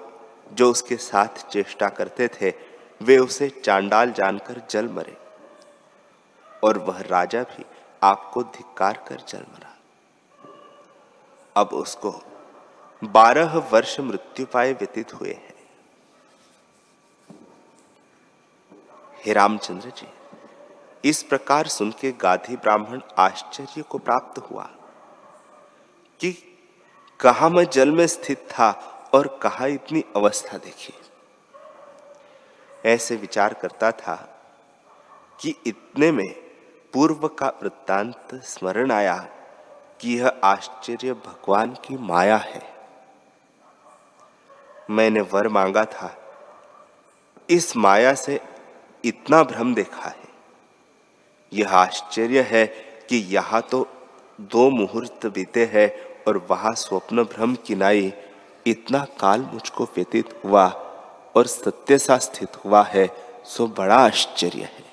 जो 0.54 0.70
उसके 0.70 0.96
साथ 0.96 1.50
चेष्टा 1.50 1.88
करते 1.88 2.28
थे 2.28 2.69
वे 3.00 3.16
उसे 3.18 3.48
चांडाल 3.64 4.10
जानकर 4.12 4.60
जल 4.70 4.88
मरे 4.88 5.16
और 6.64 6.78
वह 6.78 7.00
राजा 7.00 7.42
भी 7.42 7.64
आपको 8.02 8.42
धिक्कार 8.42 9.04
कर 9.08 9.22
जल 9.28 9.44
मरा। 9.52 9.76
अब 11.56 11.68
उसको 11.68 12.10
बारह 13.02 13.56
वर्ष 13.72 13.98
मृत्यु 14.00 14.46
पाए 14.46 14.72
व्यतीत 14.72 15.14
हुए 15.14 15.32
हैं। 15.32 15.54
हे 19.24 19.32
रामचंद्र 19.32 19.90
जी, 19.90 20.06
इस 21.04 21.22
प्रकार 21.22 21.66
सुन 21.66 21.90
के 21.90 22.12
गाधी 22.12 22.56
ब्राह्मण 22.56 23.00
आश्चर्य 23.18 23.82
को 23.82 23.98
प्राप्त 23.98 24.38
हुआ 24.50 24.68
कि 26.20 26.32
कहा 27.20 27.48
मैं 27.48 27.64
जल 27.64 27.90
में 27.90 28.06
स्थित 28.06 28.48
था 28.50 28.70
और 29.14 29.38
कहा 29.42 29.66
इतनी 29.66 30.04
अवस्था 30.16 30.58
देखी। 30.58 30.92
ऐसे 32.86 33.16
विचार 33.16 33.54
करता 33.54 33.90
था 33.92 34.14
कि 35.40 35.54
इतने 35.66 36.12
में 36.12 36.34
पूर्व 36.92 37.28
का 37.28 37.48
वृत्तांत 37.62 38.34
स्मरण 38.34 38.90
आया 38.90 39.16
कि 40.00 40.18
यह 40.18 40.40
आश्चर्य 40.44 41.12
भगवान 41.12 41.70
की 41.84 41.96
माया 41.96 42.36
है। 42.36 42.62
मैंने 44.90 45.20
वर 45.20 45.48
मांगा 45.48 45.84
था, 45.84 46.16
इस 47.50 47.76
माया 47.76 48.14
से 48.14 48.40
इतना 49.04 49.42
भ्रम 49.42 49.74
देखा 49.74 50.08
है। 50.08 50.28
यह 51.52 51.68
आश्चर्य 51.68 52.42
है 52.42 52.66
कि 53.08 53.16
यहाँ 53.16 53.62
तो 53.62 53.86
दो 54.40 54.70
मुहूर्त 54.70 55.26
बीते 55.26 55.64
हैं 55.64 55.90
और 56.24 56.46
वहाँ 56.50 56.72
स्वप्न 56.74 57.24
भ्रम 57.24 57.54
किनाई 57.54 58.12
इतना 58.66 59.04
काल 59.20 59.40
मुझको 59.40 59.84
व्यतीत 59.84 60.40
हुआ 60.44 60.68
और 61.34 61.46
सत्य 61.46 61.98
सा 61.98 62.16
स्थित 62.18 62.56
हुआ 62.64 62.82
है, 62.84 63.08
सो 63.44 63.66
बड़ा 63.68 63.96
आश्चर्य 63.96 64.62
है। 64.62 64.88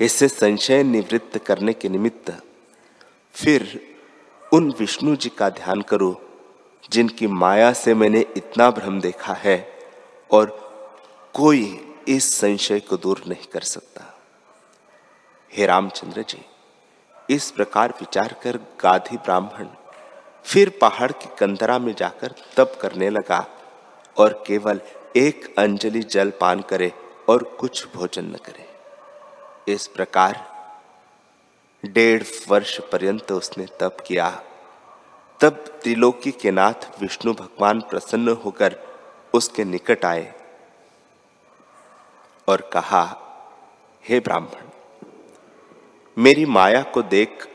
इससे 0.00 0.28
संशय 0.28 0.82
निवृत्त 0.82 1.38
करने 1.38 1.72
के 1.72 1.88
निमित्त 1.88 2.30
फिर 3.34 3.80
उन 4.52 4.70
विष्णु 4.78 5.14
जी 5.16 5.28
का 5.28 5.48
ध्यान 5.50 5.82
करो, 5.82 6.20
जिनकी 6.92 7.26
माया 7.26 7.72
से 7.72 7.94
मैंने 7.94 8.20
इतना 8.36 8.70
भ्रम 8.70 9.00
देखा 9.00 9.32
है 9.34 9.56
और 10.30 10.50
कोई 11.34 11.62
इस 12.08 12.32
संशय 12.34 12.80
को 12.80 12.96
दूर 12.96 13.22
नहीं 13.28 13.46
कर 13.52 13.60
सकता। 13.60 14.02
हे 15.52 15.66
रामचंद्र 15.66 16.22
जी, 16.22 16.44
इस 17.30 17.50
प्रकार 17.50 17.94
विचार 18.00 18.34
कर 18.42 18.56
गाधी 18.80 19.16
ब्राह्मण 19.16 19.68
फिर 20.44 20.68
पहाड़ 20.80 21.12
की 21.12 21.28
कंदरा 21.38 21.78
में 21.78 21.94
जाकर 21.94 22.34
तप 22.56 22.78
करने 22.82 23.10
लगा 23.10 23.46
और 24.16 24.44
केवल 24.46 24.80
एक 25.16 25.54
अंजलि 25.58 26.00
जल 26.00 26.30
पान 26.30 26.60
करे 26.60 26.92
और 27.28 27.42
कुछ 27.60 27.86
भोजन 27.94 28.24
न 28.24 28.36
करे। 28.46 28.68
इस 29.72 29.86
प्रकार 29.86 30.42
डेढ़ 31.84 32.22
वर्ष 32.48 32.80
पर्यंत 32.80 33.32
उसने 33.32 33.66
तप 33.80 33.96
किया। 34.06 34.28
तब 35.40 35.64
त्रिलोकी 35.82 36.30
के 36.32 36.50
नाथ 36.50 37.00
विष्णु 37.00 37.32
भगवान 37.32 37.80
प्रसन्न 37.80 38.28
होकर 38.44 38.76
उसके 39.34 39.64
निकट 39.64 40.04
आए 40.04 40.32
और 42.48 42.70
कहा, 42.72 43.02
हे 44.04 44.20
ब्राह्मण, 44.20 44.68
मेरी 46.16 46.46
माया 46.46 46.82
को 46.82 47.02
देख 47.02 47.48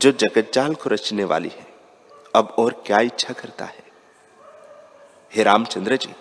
जो 0.00 0.12
जगतजाल 0.12 0.74
को 0.74 0.90
रचने 0.90 1.24
वाली 1.24 1.48
है, 1.48 1.66
अब 2.34 2.54
और 2.58 2.82
क्या 2.86 3.00
इच्छा 3.00 3.32
करता 3.32 3.64
है? 3.64 3.84
हे 5.34 5.42
रामचंद्र 5.42 5.96
जी, 5.96 6.14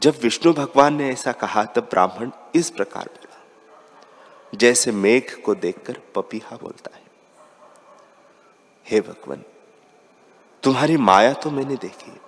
जब 0.00 0.18
विष्णु 0.22 0.52
भगवान 0.52 0.94
ने 0.94 1.10
ऐसा 1.10 1.32
कहा, 1.32 1.64
तब 1.64 1.80
ब्राह्मण 1.80 2.30
इस 2.54 2.70
प्रकार 2.70 3.04
बोला। 3.04 3.40
जैसे 4.54 4.92
मेघ 4.92 5.34
को 5.34 5.54
देखकर 5.54 6.00
पपीहा 6.14 6.56
बोलता 6.56 6.96
है, 6.96 7.02
हे 8.86 9.00
भगवान, 9.00 9.44
तुम्हारी 10.62 10.96
माया 10.96 11.32
तो 11.32 11.50
मैंने 11.50 11.76
देखी 11.76 12.20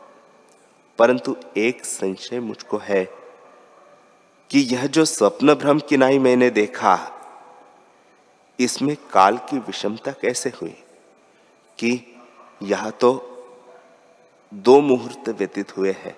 परंतु 0.99 1.37
एक 1.57 1.85
संशय 1.85 2.41
मुझको 2.41 2.79
है 2.79 3.05
कि 4.51 4.61
यह 4.61 4.87
जो 4.87 5.05
स्वप्न 5.05 5.55
भ्रम 5.55 5.81
किनाई 5.81 6.19
मैंने 6.19 6.51
देखा 6.51 7.19
इसमें 8.65 8.97
काल 9.13 9.39
की 9.39 9.59
विषमता 9.59 10.13
कैसे 10.13 10.51
हुई? 10.51 10.85
कि 11.79 12.21
यह 12.63 12.91
तो 12.91 13.29
दो 14.55 14.81
मुहूर्त 14.81 15.29
व्यतीत 15.29 15.77
हुए 15.77 15.93
हैं 15.93 16.17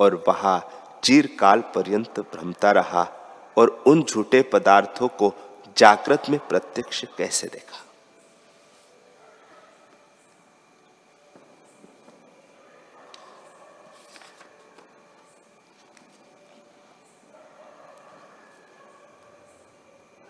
और 0.00 0.24
वहाँ 0.28 0.70
चिरकाल 1.04 1.60
पर्यंत 1.60 2.20
भ्रमता 2.20 2.72
रहा 2.72 3.10
और 3.58 3.84
उन 3.86 4.02
झूठे 4.02 4.42
पदार्थों 4.42 5.08
को 5.08 5.34
जागृत 5.76 6.22
में 6.30 6.40
प्रत्यक्ष 6.48 7.04
कैसे 7.18 7.48
देखा? 7.48 7.78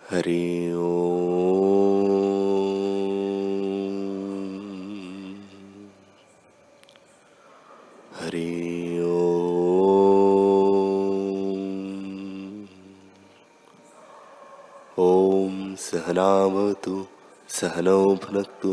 हरि 0.09 0.21
हरि 0.21 1.22
सहनावतु 16.13 16.95
सहनौ 17.49 18.01
भुनक्तु 18.23 18.71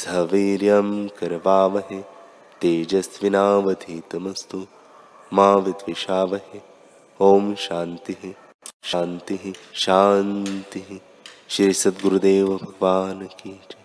सह 0.00 0.20
वीर्यं 0.30 0.88
करवावहे 1.18 2.00
तेजस्विनावधीतमस्तु, 2.60 4.60
माँ 5.32 5.56
विद्विषावहे 5.66 6.60
ओम 7.20 7.54
शांति 7.66 8.34
शांति 8.84 9.52
शांति 9.84 11.00
श्री 11.48 11.72
सद्गुरुदेव 11.82 12.56
भगवान 12.62 13.24
की 13.40 13.60
जय। 13.70 13.81